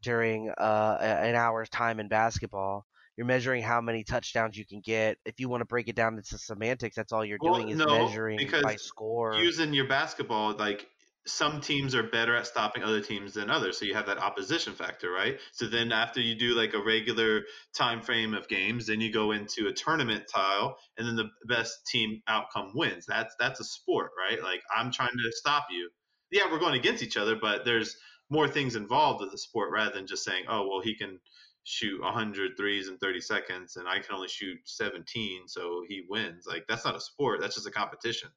during 0.00 0.50
uh, 0.50 0.98
an 1.00 1.34
hour's 1.34 1.68
time 1.68 1.98
in 2.00 2.08
basketball. 2.08 2.85
You're 3.16 3.26
measuring 3.26 3.62
how 3.62 3.80
many 3.80 4.04
touchdowns 4.04 4.56
you 4.58 4.66
can 4.66 4.80
get. 4.80 5.18
If 5.24 5.40
you 5.40 5.48
want 5.48 5.62
to 5.62 5.64
break 5.66 5.88
it 5.88 5.96
down 5.96 6.16
into 6.16 6.38
semantics, 6.38 6.96
that's 6.96 7.12
all 7.12 7.24
you're 7.24 7.38
Well, 7.40 7.54
doing 7.54 7.70
is 7.70 7.78
no, 7.78 7.86
measuring 7.86 8.54
by 8.62 8.76
score. 8.76 9.32
using 9.34 9.72
your 9.72 9.88
basketball 9.88 10.54
like 10.56 10.88
some 11.26 11.60
teams 11.60 11.92
are 11.96 12.04
better 12.04 12.36
at 12.36 12.46
stopping 12.46 12.84
other 12.84 13.00
teams 13.00 13.34
than 13.34 13.50
others 13.50 13.76
so 13.78 13.84
you 13.84 13.94
have 13.94 14.06
that 14.06 14.18
opposition 14.18 14.72
factor 14.74 15.10
right 15.10 15.40
so 15.52 15.66
then 15.66 15.90
after 15.90 16.20
you 16.20 16.36
do 16.36 16.54
like 16.54 16.72
a 16.72 16.82
regular 16.84 17.42
time 17.74 18.00
frame 18.00 18.32
of 18.32 18.46
games 18.46 18.86
then 18.86 19.00
you 19.00 19.12
go 19.12 19.32
into 19.32 19.66
a 19.66 19.72
tournament 19.72 20.24
tile 20.32 20.76
and 20.96 21.06
then 21.08 21.16
the 21.16 21.28
best 21.48 21.84
team 21.86 22.22
outcome 22.28 22.70
wins 22.76 23.06
that's 23.06 23.34
that's 23.40 23.58
a 23.58 23.64
sport 23.64 24.12
right 24.16 24.40
like 24.42 24.60
i'm 24.76 24.92
trying 24.92 25.10
to 25.10 25.32
stop 25.32 25.66
you 25.70 25.90
yeah 26.30 26.48
we're 26.50 26.60
going 26.60 26.78
against 26.78 27.02
each 27.02 27.16
other 27.16 27.34
but 27.34 27.64
there's 27.64 27.96
more 28.30 28.46
things 28.46 28.76
involved 28.76 29.20
with 29.20 29.32
the 29.32 29.38
sport 29.38 29.70
rather 29.72 29.92
than 29.94 30.06
just 30.06 30.24
saying 30.24 30.44
oh 30.48 30.68
well 30.68 30.80
he 30.80 30.94
can 30.96 31.18
shoot 31.66 32.00
100 32.00 32.56
threes 32.56 32.88
in 32.88 32.98
30 32.98 33.20
seconds 33.20 33.76
and 33.76 33.88
i 33.88 33.98
can 33.98 34.14
only 34.14 34.28
shoot 34.28 34.58
17 34.66 35.48
so 35.48 35.84
he 35.88 36.06
wins 36.08 36.46
like 36.46 36.64
that's 36.68 36.84
not 36.84 36.96
a 36.96 37.00
sport 37.00 37.40
that's 37.40 37.56
just 37.56 37.66
a 37.66 37.72
competition 37.72 38.30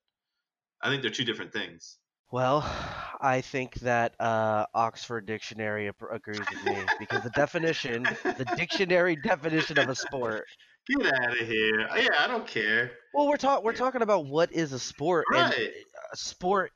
I 0.82 0.90
think 0.90 1.02
they're 1.02 1.12
two 1.12 1.26
different 1.26 1.52
things. 1.54 2.00
Well, 2.32 2.62
I 3.22 3.42
think 3.42 3.76
that 3.82 4.20
uh, 4.22 4.66
Oxford 4.74 5.26
Dictionary 5.26 5.88
agrees 5.88 6.40
with 6.40 6.64
me 6.64 6.86
because 6.98 7.24
the 7.24 7.32
definition, 7.32 8.06
the 8.38 8.46
dictionary 8.46 9.16
definition 9.24 9.78
of 9.80 9.90
a 9.90 9.96
sport. 9.96 10.46
Get 10.88 11.06
out 11.14 11.42
of 11.42 11.48
here. 11.48 11.82
Yeah, 11.82 12.10
I 12.20 12.28
don't 12.28 12.48
care. 12.48 12.92
Well, 13.14 13.28
we're 13.28 13.38
talking 13.38 13.66
we're 13.66 13.74
talking 13.74 14.02
about 14.04 14.26
what 14.26 14.52
is 14.52 14.74
a 14.74 14.80
sport, 14.80 15.26
and 15.34 15.50
Right. 15.52 15.74
a 16.14 16.18
sport 16.18 16.72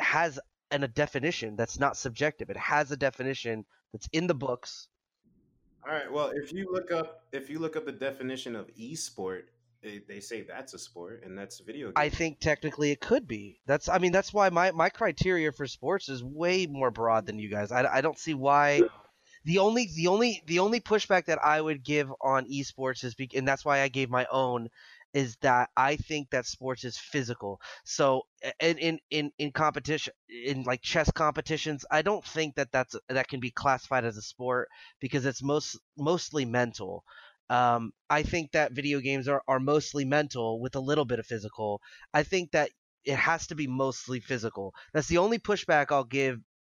has 0.00 0.38
an, 0.70 0.82
a 0.82 0.88
definition 0.88 1.56
that's 1.56 1.78
not 1.78 1.96
subjective. 1.96 2.50
It 2.50 2.56
has 2.56 2.90
a 2.90 2.96
definition 2.96 3.64
that's 3.92 4.08
in 4.12 4.26
the 4.26 4.34
books. 4.34 4.88
All 5.86 5.92
right. 5.92 6.10
Well, 6.10 6.30
if 6.34 6.52
you 6.52 6.70
look 6.70 6.90
up 6.90 7.24
if 7.32 7.50
you 7.50 7.58
look 7.58 7.76
up 7.76 7.84
the 7.84 7.92
definition 7.92 8.54
of 8.54 8.68
esport, 8.76 9.44
they, 9.82 10.00
they 10.06 10.20
say 10.20 10.42
that's 10.42 10.74
a 10.74 10.78
sport 10.78 11.22
and 11.24 11.36
that's 11.36 11.58
video 11.60 11.88
game. 11.88 11.94
I 11.96 12.08
think 12.08 12.38
technically 12.38 12.92
it 12.92 13.00
could 13.00 13.26
be. 13.26 13.60
That's 13.66 13.88
I 13.88 13.98
mean 13.98 14.12
that's 14.12 14.32
why 14.32 14.48
my 14.50 14.70
my 14.70 14.88
criteria 14.90 15.50
for 15.50 15.66
sports 15.66 16.08
is 16.08 16.22
way 16.22 16.66
more 16.66 16.90
broad 16.90 17.26
than 17.26 17.38
you 17.38 17.48
guys. 17.48 17.72
I, 17.72 17.84
I 17.96 18.00
don't 18.00 18.18
see 18.18 18.34
why. 18.34 18.82
The 19.44 19.58
only 19.58 19.88
the 19.96 20.06
only 20.06 20.40
the 20.46 20.60
only 20.60 20.80
pushback 20.80 21.24
that 21.24 21.44
I 21.44 21.60
would 21.60 21.82
give 21.82 22.12
on 22.20 22.48
esports 22.48 23.02
is 23.02 23.16
be, 23.16 23.28
and 23.34 23.46
that's 23.46 23.64
why 23.64 23.80
I 23.80 23.88
gave 23.88 24.08
my 24.08 24.26
own 24.30 24.68
is 25.14 25.36
that 25.42 25.70
I 25.76 25.96
think 25.96 26.30
that 26.30 26.46
sports 26.46 26.84
is 26.84 26.98
physical. 26.98 27.60
So 27.84 28.22
in 28.60 28.78
in 28.78 28.98
in, 29.10 29.32
in 29.38 29.52
competition 29.52 30.14
in 30.28 30.62
like 30.62 30.82
chess 30.82 31.10
competitions, 31.10 31.84
I 31.90 32.02
don't 32.02 32.24
think 32.24 32.54
that 32.56 32.72
that's 32.72 32.96
that 33.08 33.28
can 33.28 33.40
be 33.40 33.50
classified 33.50 34.04
as 34.04 34.16
a 34.16 34.22
sport 34.22 34.68
because 35.00 35.26
it's 35.26 35.42
most 35.42 35.78
mostly 35.96 36.44
mental. 36.44 37.04
Um, 37.50 37.92
I 38.08 38.22
think 38.22 38.52
that 38.52 38.72
video 38.72 39.00
games 39.00 39.28
are, 39.28 39.42
are 39.46 39.60
mostly 39.60 40.06
mental 40.06 40.60
with 40.60 40.74
a 40.74 40.80
little 40.80 41.04
bit 41.04 41.18
of 41.18 41.26
physical. 41.26 41.82
I 42.14 42.22
think 42.22 42.52
that 42.52 42.70
it 43.04 43.16
has 43.16 43.46
to 43.48 43.54
be 43.54 43.66
mostly 43.66 44.20
physical. 44.20 44.74
That's 44.94 45.08
the 45.08 45.18
only 45.18 45.38
pushback 45.38 45.90
I'll 45.90 46.04
give 46.04 46.38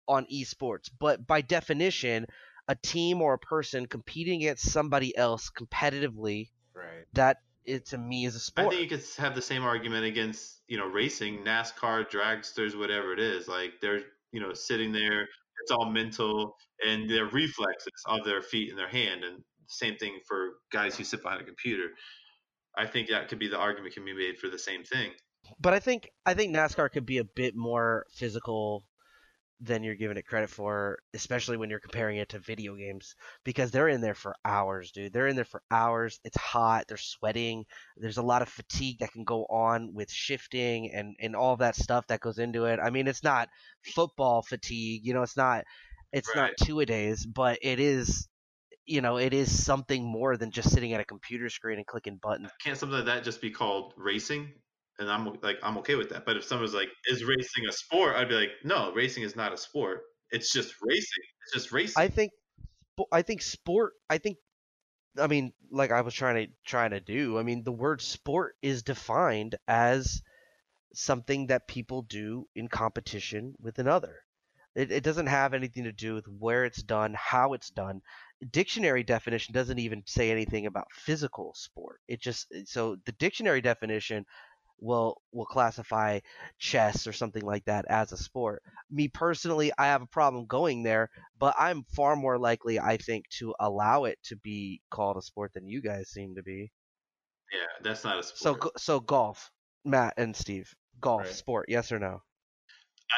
on 0.09 0.27
esports. 0.33 0.89
But 0.99 1.27
by 1.27 1.43
definition, 1.43 2.27
a 2.69 2.75
team 2.77 3.21
or 3.21 3.35
a 3.35 3.39
person 3.39 3.87
competing 3.87 4.41
against 4.43 4.71
somebody 4.71 5.15
else 5.17 5.51
competitively, 5.51 6.51
right. 6.75 7.05
that 7.13 7.39
it 7.65 7.87
to 7.87 7.99
me 7.99 8.25
is 8.25 8.35
a 8.35 8.41
sport. 8.41 8.67
I 8.69 8.71
think 8.71 8.83
you 8.83 8.97
could 8.97 9.07
have 9.19 9.35
the 9.35 9.43
same 9.43 9.63
argument 9.63 10.05
against 10.05 10.61
you 10.69 10.79
know 10.79 10.87
racing, 10.87 11.45
NASCAR, 11.45 12.11
dragsters, 12.11 12.79
whatever 12.79 13.13
it 13.13 13.21
is. 13.21 13.49
Like 13.49 13.75
they're 13.81 14.03
you 14.33 14.41
know 14.41 14.53
sitting 14.55 14.93
there, 14.93 15.23
it's 15.63 15.71
all 15.71 15.91
mental 15.91 16.57
and 16.87 17.09
their 17.09 17.27
reflexes 17.27 17.93
of 18.07 18.25
their 18.25 18.43
feet 18.43 18.71
and 18.71 18.79
their 18.79 18.89
hand, 18.89 19.25
and 19.25 19.43
same 19.69 19.97
thing 19.97 20.21
for 20.27 20.55
guys 20.73 20.97
who 20.97 21.05
sit 21.05 21.23
behind 21.23 21.41
a 21.41 21.45
computer. 21.45 21.91
I 22.77 22.87
think 22.87 23.09
that 23.09 23.29
could 23.29 23.39
be 23.39 23.49
the 23.49 23.59
argument 23.59 23.95
can 23.95 24.05
be 24.05 24.15
made 24.15 24.39
for 24.39 24.49
the 24.49 24.59
same 24.59 24.85
thing. 24.85 25.13
but 25.61 25.73
I 25.73 25.79
think 25.81 26.11
I 26.27 26.35
think 26.35 26.55
NASCAR 26.55 26.91
could 26.93 27.07
be 27.07 27.19
a 27.19 27.25
bit 27.25 27.55
more 27.57 28.07
physical 28.13 28.85
than 29.63 29.85
you're 29.85 29.95
giving 29.95 30.17
it 30.17 30.27
credit 30.27 30.51
for, 30.51 30.99
especially 31.15 31.57
when 31.57 31.71
you're 31.71 31.79
comparing 31.79 32.17
it 32.17 32.31
to 32.31 32.41
video 32.41 32.75
games 32.75 33.15
because 33.45 33.71
they're 33.71 33.89
in 33.89 34.01
there 34.01 34.15
for 34.15 34.35
hours, 34.45 34.91
dude. 34.91 35.13
They're 35.13 35.29
in 35.29 35.37
there 35.37 35.45
for 35.45 35.63
hours. 35.71 36.19
It's 36.25 36.37
hot, 36.37 36.87
they're 36.89 36.97
sweating. 36.97 37.65
There's 37.97 38.19
a 38.19 38.23
lot 38.23 38.43
of 38.43 38.49
fatigue 38.49 38.99
that 38.99 39.13
can 39.13 39.25
go 39.25 39.45
on 39.45 39.95
with 39.95 40.11
shifting 40.11 40.91
and 40.93 41.15
and 41.21 41.37
all 41.37 41.53
of 41.53 41.61
that 41.61 41.77
stuff 41.77 42.07
that 42.09 42.21
goes 42.21 42.39
into 42.39 42.65
it. 42.65 42.81
I 42.83 42.91
mean, 42.91 43.07
it's 43.07 43.23
not 43.23 43.49
football 43.95 44.43
fatigue, 44.43 45.03
you 45.05 45.15
know, 45.15 45.23
it's 45.23 45.37
not 45.37 45.65
it's 46.13 46.35
not 46.35 46.51
two 46.61 46.81
a 46.81 46.87
days, 46.87 47.25
but 47.25 47.59
it 47.63 47.79
is 47.79 48.29
you 48.85 49.01
know, 49.01 49.17
it 49.17 49.33
is 49.33 49.65
something 49.65 50.05
more 50.05 50.37
than 50.37 50.51
just 50.51 50.71
sitting 50.71 50.93
at 50.93 51.01
a 51.01 51.05
computer 51.05 51.49
screen 51.49 51.79
and 51.79 51.87
clicking 51.87 52.19
buttons. 52.21 52.51
Can't 52.65 52.77
something 52.77 52.97
like 52.97 53.07
that 53.07 53.23
just 53.23 53.41
be 53.41 53.51
called 53.51 53.95
racing? 53.97 54.53
And 54.99 55.11
I'm 55.11 55.27
like 55.43 55.59
I'm 55.63 55.79
okay 55.79 55.95
with 55.95 56.11
that. 56.11 56.25
But 56.27 56.37
if 56.37 56.45
someone's 56.45 56.75
like, 56.75 56.89
is 57.07 57.25
racing 57.25 57.67
a 57.69 57.73
sport? 57.73 58.17
I'd 58.17 58.29
be 58.29 58.35
like, 58.35 58.51
no, 58.65 58.93
racing 58.93 59.23
is 59.23 59.37
not 59.37 59.53
a 59.53 59.57
sport. 59.57 60.03
It's 60.31 60.53
just 60.53 60.75
racing. 60.83 61.25
It's 61.45 61.53
just 61.55 61.73
racing. 61.73 62.03
I 62.03 62.09
think, 62.09 62.33
I 63.11 63.23
think 63.23 63.43
sport. 63.43 63.93
I 64.09 64.19
think, 64.19 64.39
I 65.19 65.27
mean, 65.27 65.53
like 65.71 65.93
I 65.93 66.01
was 66.01 66.15
trying 66.15 66.47
to 66.47 66.53
trying 66.65 66.91
to 66.91 67.01
do. 67.01 67.39
I 67.39 67.43
mean, 67.43 67.65
the 67.65 67.73
word 67.73 68.01
sport 68.01 68.55
is 68.63 68.83
defined 68.83 69.57
as 69.69 70.23
something 70.95 71.47
that 71.49 71.69
people 71.69 72.03
do 72.03 72.47
in 72.55 72.69
competition 72.69 73.55
with 73.61 73.79
another. 73.79 74.21
It, 74.75 74.91
it 74.91 75.05
doesn't 75.05 75.27
have 75.27 75.53
anything 75.53 75.85
to 75.85 75.93
do 75.93 76.15
with 76.15 76.27
where 76.27 76.65
it's 76.65 76.83
done, 76.83 77.15
how 77.19 77.53
it's 77.53 77.71
done. 77.71 78.01
Dictionary 78.51 79.03
definition 79.03 79.53
doesn't 79.53 79.79
even 79.79 80.03
say 80.07 80.31
anything 80.31 80.67
about 80.67 80.91
physical 80.93 81.53
sport. 81.55 82.01
It 82.09 82.21
just 82.21 82.53
so 82.67 82.97
the 83.05 83.13
dictionary 83.13 83.61
definition 83.61 84.25
will 84.83 85.23
will 85.33 85.47
classify 85.47 86.21
chess 86.59 87.07
or 87.07 87.13
something 87.13 87.43
like 87.45 87.65
that 87.67 87.87
as 87.89 88.13
a 88.13 88.17
sport. 88.19 88.63
Me 88.91 89.09
personally, 89.09 89.73
I 89.79 89.87
have 89.87 90.03
a 90.03 90.07
problem 90.07 90.47
going 90.47 90.83
there, 90.83 91.11
but 91.39 91.55
I'm 91.59 91.85
far 91.85 92.17
more 92.17 92.39
likely, 92.39 92.79
I 92.81 92.99
think, 92.99 93.29
to 93.39 93.55
allow 93.61 94.05
it 94.05 94.19
to 94.25 94.37
be 94.37 94.83
called 94.91 95.17
a 95.17 95.23
sport 95.23 95.53
than 95.55 95.69
you 95.69 95.81
guys 95.83 96.11
seem 96.11 96.35
to 96.37 96.43
be. 96.43 96.73
yeah, 97.53 97.67
that's 97.83 98.05
not 98.05 98.19
a 98.19 98.23
sport. 98.23 98.61
go- 98.61 98.73
so 98.77 99.01
golf, 99.01 99.51
Matt 99.85 100.15
and 100.17 100.35
Steve, 100.37 100.75
golf 101.01 101.27
Right. 101.27 101.37
sport, 101.37 101.67
yes 101.69 101.93
or 101.93 101.99
no? 101.99 102.23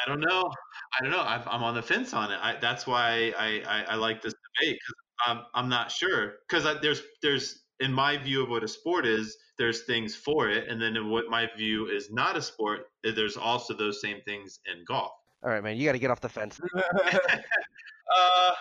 I 0.05 0.09
don't 0.09 0.19
know. 0.19 0.51
I 0.99 1.03
don't 1.03 1.11
know. 1.11 1.21
I'm, 1.21 1.41
I'm 1.47 1.63
on 1.63 1.75
the 1.75 1.81
fence 1.81 2.13
on 2.13 2.31
it. 2.31 2.39
I, 2.41 2.57
that's 2.59 2.85
why 2.85 3.33
I, 3.37 3.61
I, 3.67 3.83
I 3.91 3.95
like 3.95 4.21
this 4.21 4.33
debate 4.33 4.77
because 4.79 4.95
I'm, 5.25 5.45
I'm 5.53 5.69
not 5.69 5.91
sure. 5.91 6.35
Because 6.49 6.63
there's 6.81 7.01
there's 7.21 7.63
in 7.79 7.93
my 7.93 8.17
view 8.17 8.43
of 8.43 8.49
what 8.49 8.63
a 8.63 8.67
sport 8.67 9.05
is, 9.05 9.37
there's 9.57 9.83
things 9.85 10.15
for 10.15 10.49
it, 10.49 10.67
and 10.69 10.81
then 10.81 10.95
in 10.95 11.09
what 11.09 11.25
my 11.29 11.49
view 11.57 11.87
is 11.87 12.11
not 12.11 12.35
a 12.37 12.41
sport, 12.41 12.91
eh, 13.05 13.11
there's 13.15 13.37
also 13.37 13.73
those 13.73 14.01
same 14.01 14.21
things 14.25 14.59
in 14.65 14.83
golf. 14.85 15.11
All 15.43 15.49
right, 15.49 15.63
man, 15.63 15.77
you 15.77 15.85
got 15.85 15.93
to 15.93 15.99
get 15.99 16.11
off 16.11 16.21
the 16.21 16.29
fence. 16.29 16.59
uh, 18.17 18.51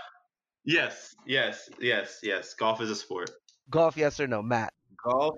yes, 0.64 1.14
yes, 1.26 1.68
yes, 1.80 2.20
yes. 2.22 2.54
Golf 2.54 2.80
is 2.80 2.90
a 2.90 2.94
sport. 2.96 3.30
Golf, 3.70 3.96
yes 3.96 4.20
or 4.20 4.26
no, 4.26 4.42
Matt? 4.42 4.72
Golf, 5.02 5.36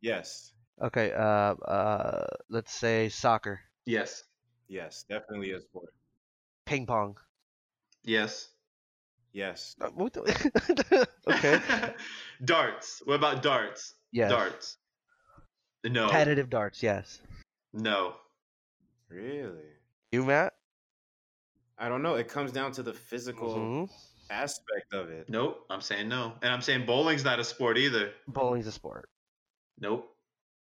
yes, 0.00 0.52
Okay, 0.80 1.10
uh, 1.12 1.54
uh, 1.56 2.26
let's 2.50 2.72
say 2.72 3.08
soccer, 3.08 3.60
Yes, 3.86 4.24
yes, 4.68 5.04
definitely 5.08 5.52
a 5.52 5.60
sport. 5.60 5.94
ping 6.66 6.86
pong. 6.86 7.16
yes. 8.04 8.50
Yes, 9.32 9.74
Uh, 9.80 9.90
what 9.90 10.14
the- 10.14 11.08
okay, 11.28 11.60
darts. 12.44 13.02
What 13.04 13.14
about 13.16 13.42
darts? 13.42 13.94
yes. 14.10 14.30
Darts. 14.30 14.78
No. 15.88 16.04
Competitive 16.06 16.50
darts, 16.50 16.82
yes. 16.82 17.20
No. 17.72 18.14
really. 19.08 19.62
You, 20.12 20.24
Matt? 20.24 20.54
I 21.78 21.88
don't 21.88 22.02
know. 22.02 22.14
It 22.14 22.28
comes 22.28 22.52
down 22.52 22.72
to 22.72 22.82
the 22.82 22.92
physical 22.94 23.54
Mhm. 23.54 23.90
aspect 24.30 24.92
of 24.94 25.10
it. 25.10 25.28
Nope. 25.28 25.64
I'm 25.70 25.80
saying 25.80 26.08
no. 26.08 26.32
And 26.42 26.52
I'm 26.52 26.62
saying 26.62 26.86
bowling's 26.86 27.22
not 27.24 27.38
a 27.38 27.44
sport 27.44 27.76
either. 27.78 28.12
Bowling's 28.26 28.66
a 28.66 28.72
sport. 28.72 29.08
Nope. 29.78 30.12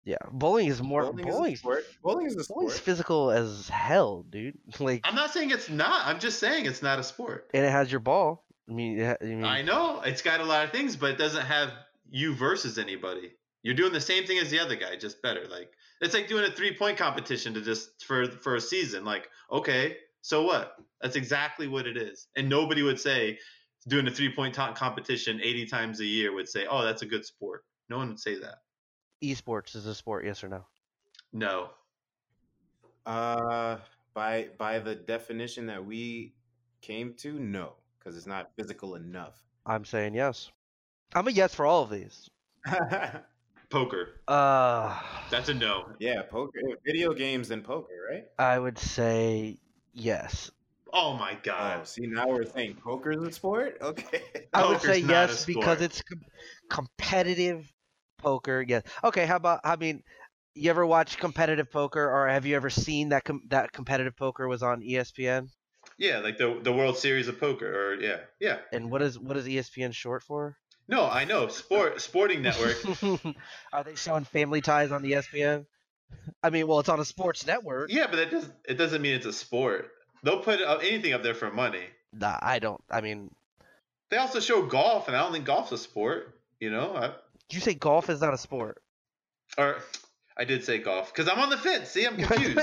Yeah, 0.05 0.17
bowling 0.31 0.67
is 0.67 0.81
more. 0.81 1.13
Bowling 1.13 1.53
is 1.53 1.59
a 1.59 1.61
sport. 1.61 1.85
Bowling 2.01 2.25
is 2.25 2.35
a 2.35 2.43
sport. 2.43 2.57
bowling's 2.63 2.79
physical 2.79 3.31
as 3.31 3.69
hell, 3.69 4.23
dude. 4.23 4.57
Like, 4.79 5.01
I'm 5.05 5.15
not 5.15 5.31
saying 5.31 5.51
it's 5.51 5.69
not. 5.69 6.05
I'm 6.05 6.19
just 6.19 6.39
saying 6.39 6.65
it's 6.65 6.81
not 6.81 6.99
a 6.99 7.03
sport. 7.03 7.49
and 7.53 7.63
it 7.65 7.69
has 7.71 7.89
your 7.91 8.01
ball. 8.01 8.43
I 8.69 8.73
mean, 8.73 8.99
ha- 8.99 9.15
I 9.21 9.23
mean, 9.25 9.45
I 9.45 9.61
know 9.61 10.01
it's 10.01 10.21
got 10.21 10.41
a 10.41 10.43
lot 10.45 10.65
of 10.65 10.71
things, 10.71 10.95
but 10.97 11.11
it 11.11 11.17
doesn't 11.17 11.45
have 11.45 11.71
you 12.09 12.33
versus 12.35 12.77
anybody. 12.77 13.31
You're 13.63 13.73
doing 13.73 13.93
the 13.93 14.01
same 14.01 14.25
thing 14.25 14.37
as 14.39 14.49
the 14.49 14.59
other 14.59 14.75
guy, 14.75 14.95
just 14.97 15.21
better. 15.21 15.47
Like 15.49 15.71
it's 16.01 16.13
like 16.13 16.27
doing 16.27 16.45
a 16.45 16.51
three 16.51 16.75
point 16.75 16.97
competition 16.97 17.53
to 17.53 17.61
just 17.61 18.05
for 18.05 18.27
for 18.27 18.55
a 18.55 18.61
season. 18.61 19.05
Like 19.05 19.29
okay, 19.51 19.97
so 20.21 20.43
what? 20.43 20.75
That's 21.01 21.15
exactly 21.15 21.67
what 21.67 21.87
it 21.87 21.97
is. 21.97 22.27
And 22.35 22.47
nobody 22.47 22.81
would 22.81 22.99
say 22.99 23.39
doing 23.87 24.07
a 24.07 24.11
three 24.11 24.33
point 24.33 24.55
competition 24.55 25.39
80 25.43 25.65
times 25.65 25.99
a 25.99 26.05
year 26.05 26.33
would 26.33 26.47
say, 26.47 26.65
oh, 26.69 26.83
that's 26.83 27.01
a 27.01 27.05
good 27.05 27.25
sport. 27.25 27.65
No 27.89 27.97
one 27.97 28.09
would 28.09 28.19
say 28.19 28.39
that. 28.39 28.59
esports 29.21 29.75
is 29.75 29.85
a 29.85 29.93
sport, 29.93 30.25
yes 30.25 30.43
or 30.43 30.49
no? 30.49 30.65
No. 31.33 31.69
Uh, 33.05 33.77
by 34.13 34.47
by 34.57 34.79
the 34.79 34.95
definition 34.95 35.65
that 35.67 35.85
we 35.85 36.33
came 36.81 37.13
to, 37.15 37.33
no, 37.33 37.73
because 37.99 38.15
it's 38.15 38.27
not 38.27 38.51
physical 38.55 38.95
enough. 38.95 39.43
I'm 39.65 39.83
saying 39.83 40.15
yes. 40.15 40.51
I'm 41.15 41.27
a 41.27 41.31
yes 41.31 41.53
for 41.53 41.65
all 41.65 41.83
of 41.83 41.89
these. 41.89 42.29
Poker. 43.73 44.21
Uh, 44.27 45.01
That's 45.31 45.49
a 45.49 45.53
no. 45.55 45.89
yeah, 45.97 46.21
poker, 46.21 46.59
video 46.85 47.11
games 47.11 47.49
and 47.49 47.63
poker, 47.63 47.93
right? 48.07 48.25
I 48.37 48.59
would 48.59 48.77
say 48.77 49.57
yes. 49.93 50.51
Oh 50.93 51.13
my 51.17 51.33
Oh, 51.33 51.39
god. 51.41 51.87
see, 51.87 52.05
now 52.05 52.27
we're 52.27 52.45
saying 52.45 52.75
poker's 52.75 53.23
a 53.23 53.31
sport. 53.31 53.77
Okay. 53.81 54.21
I 54.53 54.67
would 54.67 54.77
Poker's 54.77 54.81
say 54.97 55.01
not 55.01 55.09
a 55.09 55.31
yes 55.31 55.45
because 55.47 55.81
it's 55.81 56.03
com- 56.03 56.21
competitive 56.69 57.73
poker. 58.19 58.63
Yes. 58.65 58.83
Okay. 59.03 59.25
How 59.25 59.37
about? 59.37 59.61
I 59.63 59.75
mean, 59.75 60.03
you 60.53 60.69
ever 60.69 60.85
watch 60.85 61.17
competitive 61.17 61.71
poker, 61.71 62.07
or 62.11 62.27
have 62.29 62.45
you 62.45 62.55
ever 62.55 62.69
seen 62.69 63.09
that 63.09 63.23
com- 63.23 63.41
that 63.49 63.71
competitive 63.71 64.15
poker 64.15 64.47
was 64.47 64.61
on 64.61 64.81
ESPN? 64.81 65.49
Yeah, 65.97 66.19
like 66.19 66.37
the 66.37 66.59
the 66.61 66.71
World 66.71 66.95
Series 66.97 67.27
of 67.27 67.39
Poker, 67.39 67.73
or 67.93 67.95
yeah, 67.95 68.19
yeah. 68.39 68.59
And 68.71 68.91
what 68.91 69.01
is 69.01 69.17
what 69.17 69.35
is 69.35 69.47
ESPN 69.47 69.93
short 69.95 70.21
for? 70.21 70.57
No, 70.87 71.09
I 71.09 71.25
know. 71.25 71.47
Sport 71.47 72.01
Sporting 72.01 72.41
Network. 72.41 72.77
Are 73.73 73.83
they 73.83 73.95
showing 73.95 74.25
Family 74.25 74.61
Ties 74.61 74.91
on 74.91 75.05
E 75.05 75.11
ESPN? 75.11 75.65
I 76.43 76.49
mean, 76.49 76.67
well, 76.67 76.79
it's 76.79 76.89
on 76.89 76.99
a 76.99 77.05
sports 77.05 77.47
network. 77.47 77.91
yeah, 77.91 78.07
but 78.07 78.17
that 78.17 78.31
doesn't 78.31 78.53
it 78.65 78.75
doesn't 78.75 79.01
mean 79.01 79.13
it's 79.15 79.25
a 79.25 79.33
sport. 79.33 79.91
They'll 80.23 80.39
put 80.41 80.59
anything 80.61 81.13
up 81.13 81.23
there 81.23 81.33
for 81.33 81.51
money. 81.51 81.83
Nah, 82.13 82.37
I 82.41 82.59
don't. 82.59 82.81
I 82.89 83.01
mean, 83.01 83.33
They 84.09 84.17
also 84.17 84.39
show 84.39 84.65
golf, 84.65 85.07
and 85.07 85.17
I 85.17 85.21
don't 85.21 85.33
think 85.33 85.45
golf's 85.45 85.71
a 85.71 85.77
sport. 85.77 86.39
You 86.59 86.71
know, 86.71 86.95
I, 86.95 87.11
you 87.51 87.59
say 87.59 87.73
golf 87.73 88.09
is 88.09 88.21
not 88.21 88.33
a 88.33 88.37
sport? 88.37 88.81
or 89.57 89.77
I 90.37 90.45
did 90.45 90.63
say 90.63 90.77
golf 90.79 91.13
because 91.13 91.31
I'm 91.31 91.39
on 91.39 91.49
the 91.49 91.57
fence. 91.57 91.89
See, 91.89 92.05
I'm 92.05 92.17
confused. 92.21 92.59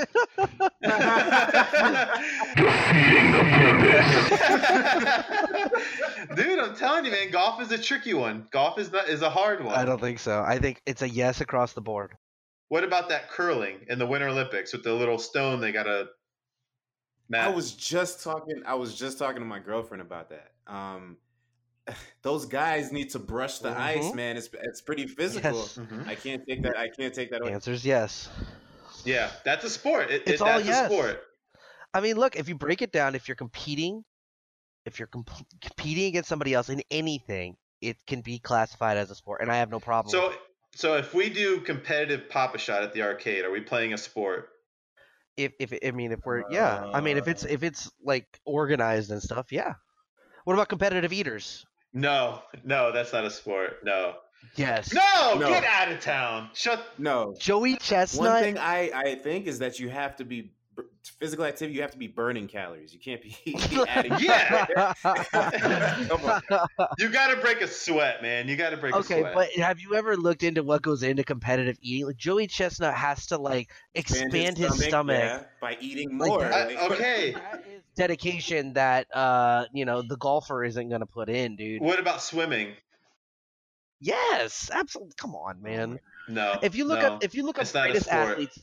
Dude, 6.36 6.58
I'm 6.58 6.74
telling 6.76 7.04
you, 7.04 7.10
man, 7.10 7.30
golf 7.30 7.60
is 7.60 7.70
a 7.72 7.78
tricky 7.78 8.14
one. 8.14 8.46
Golf 8.50 8.78
is 8.78 8.92
not 8.92 9.08
is 9.08 9.22
a 9.22 9.30
hard 9.30 9.64
one. 9.64 9.74
I 9.74 9.84
don't 9.84 10.00
think 10.00 10.18
so. 10.18 10.42
I 10.46 10.58
think 10.58 10.80
it's 10.86 11.02
a 11.02 11.08
yes 11.08 11.40
across 11.40 11.72
the 11.72 11.80
board. 11.80 12.16
What 12.68 12.84
about 12.84 13.08
that 13.08 13.30
curling 13.30 13.84
in 13.88 13.98
the 13.98 14.06
Winter 14.06 14.28
Olympics 14.28 14.72
with 14.72 14.84
the 14.84 14.92
little 14.92 15.18
stone 15.18 15.60
they 15.60 15.72
got 15.72 15.84
to? 15.84 16.08
I 17.34 17.48
was 17.48 17.72
just 17.72 18.22
talking. 18.24 18.62
I 18.66 18.74
was 18.74 18.96
just 18.98 19.18
talking 19.18 19.40
to 19.40 19.46
my 19.46 19.60
girlfriend 19.60 20.02
about 20.02 20.30
that. 20.30 20.52
Um, 20.66 21.16
those 22.22 22.46
guys 22.46 22.92
need 22.92 23.10
to 23.10 23.18
brush 23.18 23.58
the 23.58 23.70
ice, 23.70 24.06
Mhm. 24.10 24.14
man. 24.14 24.36
It's 24.36 24.48
it's 24.62 24.80
pretty 24.80 25.06
physical. 25.06 25.52
Yes. 25.52 25.78
Mhm. 25.78 26.06
I 26.06 26.14
can't 26.14 26.42
take 26.48 26.62
that. 26.62 26.76
I 26.76 26.88
can't 26.88 27.14
take 27.14 27.30
that 27.30 27.42
away. 27.42 27.52
Answer's 27.52 27.84
yes. 27.84 28.28
Yeah, 29.04 29.30
that's 29.44 29.64
a 29.64 29.70
sport. 29.70 30.10
It, 30.10 30.22
It's 30.26 30.32
it, 30.32 30.40
all 30.42 30.46
that's 30.58 30.66
yes. 30.66 30.90
a 30.90 30.94
sport. 30.94 31.22
I 31.94 32.00
mean, 32.00 32.16
look, 32.16 32.36
if 32.36 32.48
you 32.48 32.54
break 32.54 32.82
it 32.82 32.92
down, 32.92 33.14
if 33.14 33.26
you're 33.28 33.34
competing, 33.36 34.04
if 34.84 34.98
you're 34.98 35.08
comp- 35.08 35.30
competing 35.60 36.06
against 36.06 36.28
somebody 36.28 36.54
else 36.54 36.68
in 36.68 36.82
anything, 36.90 37.56
it 37.80 37.96
can 38.06 38.20
be 38.20 38.38
classified 38.38 38.96
as 38.96 39.10
a 39.10 39.14
sport, 39.14 39.40
and 39.40 39.50
I 39.50 39.56
have 39.56 39.70
no 39.70 39.80
problem. 39.80 40.10
So, 40.10 40.28
with 40.28 40.36
it. 40.36 40.40
so 40.74 40.96
if 40.96 41.14
we 41.14 41.30
do 41.30 41.60
competitive 41.60 42.28
pop 42.28 42.54
a 42.54 42.58
shot 42.58 42.82
at 42.82 42.92
the 42.92 43.02
arcade, 43.02 43.44
are 43.44 43.50
we 43.50 43.60
playing 43.60 43.92
a 43.94 43.98
sport? 43.98 44.48
if 45.36 45.52
if 45.58 45.72
I 45.86 45.90
mean, 45.92 46.12
if 46.12 46.20
we're 46.24 46.44
yeah, 46.50 46.90
I 46.92 47.00
mean, 47.00 47.16
if 47.16 47.26
it's 47.28 47.44
uh. 47.44 47.48
if 47.50 47.62
it's 47.62 47.90
like 48.04 48.26
organized 48.44 49.10
and 49.10 49.22
stuff, 49.22 49.52
yeah. 49.52 49.74
What 50.44 50.54
about 50.54 50.68
competitive 50.68 51.12
eaters? 51.12 51.64
No, 51.92 52.42
no, 52.64 52.92
that's 52.92 53.12
not 53.12 53.24
a 53.24 53.30
sport. 53.30 53.78
No, 53.84 54.14
Yes. 54.56 54.92
no, 54.92 55.36
No. 55.38 55.48
get 55.48 55.64
out 55.64 55.90
of 55.92 56.00
town. 56.00 56.50
Shut. 56.54 56.84
No. 56.98 57.34
Joey 57.38 57.76
Chestnut. 57.76 58.32
One 58.32 58.42
thing 58.42 58.58
I 58.58 58.90
I 58.94 59.14
think 59.16 59.46
is 59.46 59.58
that 59.60 59.78
you 59.78 59.88
have 59.88 60.16
to 60.16 60.24
be 60.24 60.42
bur- 60.42 60.50
physical 61.18 61.44
activity. 61.44 61.74
You 61.76 61.82
have 61.82 61.90
to 61.92 61.98
be 61.98 62.06
burning 62.06 62.48
calories. 62.48 62.92
You 62.92 63.00
can't 63.00 63.22
be 63.22 63.36
adding. 63.88 64.12
Yeah. 64.18 64.92
Come 65.02 66.24
on. 66.24 66.42
You 66.98 67.08
got 67.08 67.34
to 67.34 67.40
break 67.40 67.60
a 67.60 67.68
sweat, 67.68 68.22
man. 68.22 68.48
You 68.48 68.56
got 68.56 68.70
to 68.70 68.76
break 68.76 68.94
a 68.94 68.98
Okay, 68.98 69.22
but 69.22 69.50
have 69.56 69.80
you 69.80 69.94
ever 69.94 70.16
looked 70.16 70.42
into 70.42 70.62
what 70.62 70.82
goes 70.82 71.02
into 71.02 71.24
competitive 71.24 71.78
eating? 71.80 72.06
Like 72.06 72.16
Joey 72.16 72.46
Chestnut 72.46 72.94
has 72.94 73.26
to 73.26 73.38
like 73.38 73.70
expand 73.94 74.58
his 74.58 74.82
stomach. 74.84 75.18
yeah, 75.18 75.42
by 75.60 75.76
eating 75.80 76.18
Like 76.18 76.28
more. 76.28 76.40
that. 76.40 76.68
I- 76.70 76.86
okay. 76.88 77.32
That 77.32 77.64
is 77.66 77.82
dedication 77.96 78.72
that 78.74 79.06
uh 79.14 79.66
you 79.72 79.84
know 79.84 80.02
the 80.02 80.16
golfer 80.16 80.64
isn't 80.64 80.88
gonna 80.88 81.06
put 81.06 81.28
in, 81.28 81.56
dude. 81.56 81.82
What 81.82 81.98
about 81.98 82.22
swimming? 82.22 82.74
Yes, 84.00 84.70
absolutely. 84.72 85.12
Come 85.18 85.34
on, 85.34 85.60
man. 85.60 85.98
No. 86.28 86.58
If 86.62 86.74
you 86.74 86.84
look 86.86 87.00
no. 87.00 87.14
up, 87.14 87.24
if 87.24 87.34
you 87.34 87.44
look 87.44 87.58
up 87.58 87.62
it's 87.62 87.72
greatest 87.72 88.08
athletes, 88.08 88.58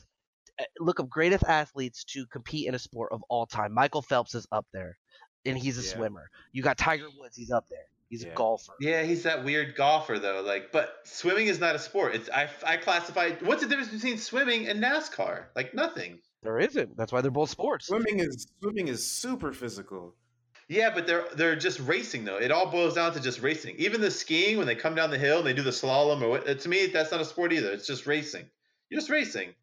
look 0.80 1.00
up 1.00 1.08
greatest 1.08 1.44
athletes 1.44 2.04
to 2.04 2.26
compete 2.26 2.66
in 2.66 2.74
a 2.74 2.78
sport 2.78 3.12
of 3.12 3.22
all 3.28 3.46
time. 3.46 3.72
Michael 3.72 4.02
Phelps 4.02 4.34
is 4.34 4.46
up 4.52 4.66
there, 4.72 4.98
and 5.44 5.56
he's 5.58 5.78
a 5.78 5.82
Yeah. 5.82 5.94
swimmer. 5.94 6.30
You 6.52 6.62
got 6.62 6.78
Tiger 6.78 7.08
Woods, 7.18 7.36
he's 7.36 7.50
up 7.50 7.68
there. 7.68 7.86
He's 8.10 8.24
a 8.24 8.28
Yeah. 8.28 8.34
golfer. 8.34 8.72
Yeah, 8.80 9.02
he's 9.02 9.22
that 9.24 9.44
weird 9.44 9.74
golfer 9.76 10.18
though. 10.18 10.40
Like, 10.40 10.72
but 10.72 11.00
swimming 11.04 11.46
is 11.48 11.58
not 11.60 11.74
a 11.74 11.78
sport. 11.78 12.14
It's 12.14 12.30
I 12.30 12.48
I 12.66 12.76
classify. 12.78 13.32
What's 13.42 13.62
the 13.62 13.68
difference 13.68 13.90
between 13.92 14.16
swimming 14.18 14.66
and 14.66 14.82
NASCAR? 14.82 15.46
Like 15.54 15.74
nothing. 15.74 16.20
There 16.42 16.58
isn't. 16.58 16.96
That's 16.96 17.12
why 17.12 17.20
they're 17.20 17.30
both 17.30 17.50
sports. 17.50 17.86
Swimming 17.88 18.20
is 18.20 18.46
swimming 18.62 18.88
is 18.88 19.06
super 19.06 19.52
physical. 19.52 20.14
Yeah, 20.68 20.94
but 20.94 21.06
they're 21.06 21.28
they're 21.34 21.56
just 21.56 21.80
racing 21.80 22.24
though. 22.24 22.38
It 22.38 22.50
all 22.50 22.70
boils 22.70 22.94
down 22.94 23.12
to 23.12 23.20
just 23.20 23.40
racing. 23.42 23.76
Even 23.76 24.00
the 24.00 24.10
skiing 24.10 24.56
when 24.56 24.66
they 24.66 24.74
come 24.74 24.94
down 24.94 25.10
the 25.10 25.18
hill 25.18 25.38
and 25.38 25.46
they 25.46 25.52
do 25.52 25.62
the 25.62 25.70
slalom 25.70 26.22
or 26.22 26.28
what, 26.30 26.60
to 26.60 26.68
me 26.68 26.86
that's 26.86 27.10
not 27.10 27.20
a 27.20 27.24
sport 27.26 27.52
either. 27.52 27.72
It's 27.72 27.86
just 27.86 28.06
racing. 28.06 28.48
You're 28.88 29.00
just 29.00 29.10
racing. 29.10 29.54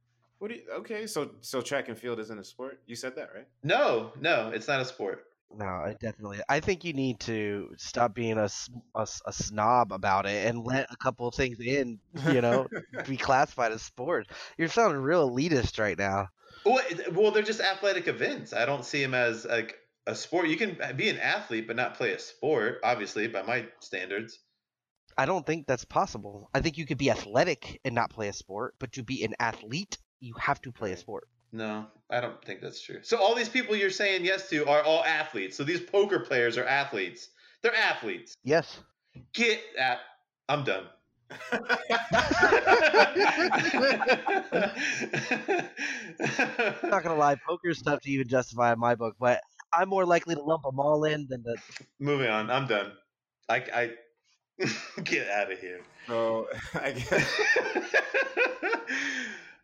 What 0.45 0.51
do 0.51 0.57
you, 0.57 0.71
okay, 0.81 1.07
so 1.07 1.31
so 1.41 1.59
track 1.59 1.87
and 1.87 1.97
field 1.97 2.19
isn't 2.19 2.37
a 2.37 2.43
sport. 2.43 2.79
You 2.85 2.95
said 2.95 3.15
that, 3.15 3.31
right? 3.33 3.47
No, 3.63 4.11
no, 4.21 4.51
it's 4.53 4.67
not 4.67 4.79
a 4.79 4.85
sport. 4.85 5.25
No, 5.51 5.65
I 5.65 5.95
definitely. 5.99 6.37
I 6.47 6.59
think 6.59 6.83
you 6.83 6.93
need 6.93 7.19
to 7.21 7.71
stop 7.77 8.13
being 8.13 8.37
a 8.37 8.47
a 8.93 9.33
snob 9.33 9.91
about 9.91 10.27
it 10.27 10.45
and 10.45 10.63
let 10.63 10.93
a 10.93 10.97
couple 10.97 11.27
of 11.27 11.33
things 11.33 11.59
in, 11.59 11.97
you 12.29 12.41
know, 12.41 12.67
be 13.07 13.17
classified 13.17 13.71
as 13.71 13.81
sport. 13.81 14.27
You're 14.55 14.67
sounding 14.67 15.01
real 15.01 15.27
elitist 15.27 15.79
right 15.79 15.97
now. 15.97 16.29
Well, 16.63 16.79
well, 17.13 17.31
they're 17.31 17.41
just 17.41 17.59
athletic 17.59 18.07
events. 18.07 18.53
I 18.53 18.67
don't 18.67 18.85
see 18.85 19.01
them 19.01 19.15
as 19.15 19.45
like 19.45 19.79
a 20.05 20.13
sport. 20.13 20.47
You 20.47 20.57
can 20.57 20.77
be 20.95 21.09
an 21.09 21.17
athlete 21.17 21.65
but 21.65 21.75
not 21.75 21.95
play 21.95 22.13
a 22.13 22.19
sport, 22.19 22.81
obviously, 22.83 23.27
by 23.27 23.41
my 23.41 23.65
standards. 23.79 24.37
I 25.17 25.25
don't 25.25 25.45
think 25.45 25.65
that's 25.65 25.85
possible. 25.85 26.51
I 26.53 26.61
think 26.61 26.77
you 26.77 26.85
could 26.85 26.99
be 26.99 27.09
athletic 27.09 27.79
and 27.83 27.95
not 27.95 28.11
play 28.11 28.27
a 28.27 28.33
sport, 28.33 28.75
but 28.77 28.91
to 28.91 29.03
be 29.03 29.23
an 29.23 29.33
athlete, 29.39 29.97
you 30.19 30.33
have 30.39 30.61
to 30.61 30.71
play 30.71 30.91
a 30.91 30.97
sport. 30.97 31.27
No, 31.51 31.87
I 32.09 32.19
don't 32.19 32.43
think 32.43 32.61
that's 32.61 32.81
true. 32.81 32.99
So 33.01 33.17
all 33.17 33.35
these 33.35 33.49
people 33.49 33.75
you're 33.75 33.89
saying 33.89 34.25
yes 34.25 34.49
to 34.49 34.67
are 34.67 34.81
all 34.81 35.03
athletes. 35.03 35.55
So 35.55 35.63
these 35.63 35.81
poker 35.81 36.19
players 36.19 36.57
are 36.57 36.65
athletes. 36.65 37.29
They're 37.61 37.75
athletes. 37.75 38.35
Yes. 38.43 38.79
Get 39.33 39.61
at. 39.79 39.99
I'm 40.49 40.63
done. 40.63 40.85
I'm 41.41 41.59
not 46.89 47.03
gonna 47.03 47.15
lie, 47.15 47.35
poker 47.47 47.69
is 47.69 47.81
tough 47.81 48.01
to 48.01 48.11
even 48.11 48.27
justify 48.27 48.73
in 48.73 48.79
my 48.79 48.95
book, 48.95 49.15
but 49.19 49.41
I'm 49.73 49.89
more 49.89 50.05
likely 50.05 50.35
to 50.35 50.41
lump 50.41 50.63
them 50.63 50.79
all 50.79 51.03
in 51.05 51.27
than 51.29 51.43
to. 51.43 51.55
Moving 51.99 52.29
on. 52.29 52.51
I'm 52.51 52.67
done. 52.67 52.91
I, 53.49 53.55
I 53.73 53.91
get 55.03 55.29
out 55.29 55.51
of 55.51 55.59
here. 55.59 55.81
So 56.07 56.47
I 56.75 56.91
guess 56.91 57.41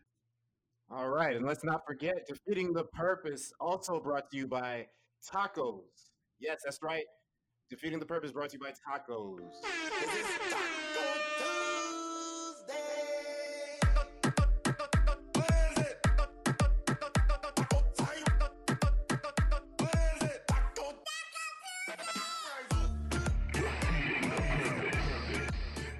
all 0.90 1.08
right, 1.08 1.36
and 1.36 1.46
let's 1.46 1.64
not 1.64 1.86
forget 1.86 2.26
defeating 2.28 2.72
the 2.72 2.84
purpose. 2.84 3.52
Also 3.60 4.00
brought 4.00 4.30
to 4.30 4.36
you 4.36 4.46
by 4.46 4.86
tacos. 5.32 5.80
Yes, 6.40 6.60
that's 6.64 6.78
right. 6.82 7.04
Defeating 7.70 7.98
the 7.98 8.06
purpose 8.06 8.32
brought 8.32 8.50
to 8.50 8.58
you 8.58 8.60
by 8.60 8.72
tacos. 8.72 9.38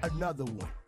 Another 0.03 0.45
one. 0.45 0.82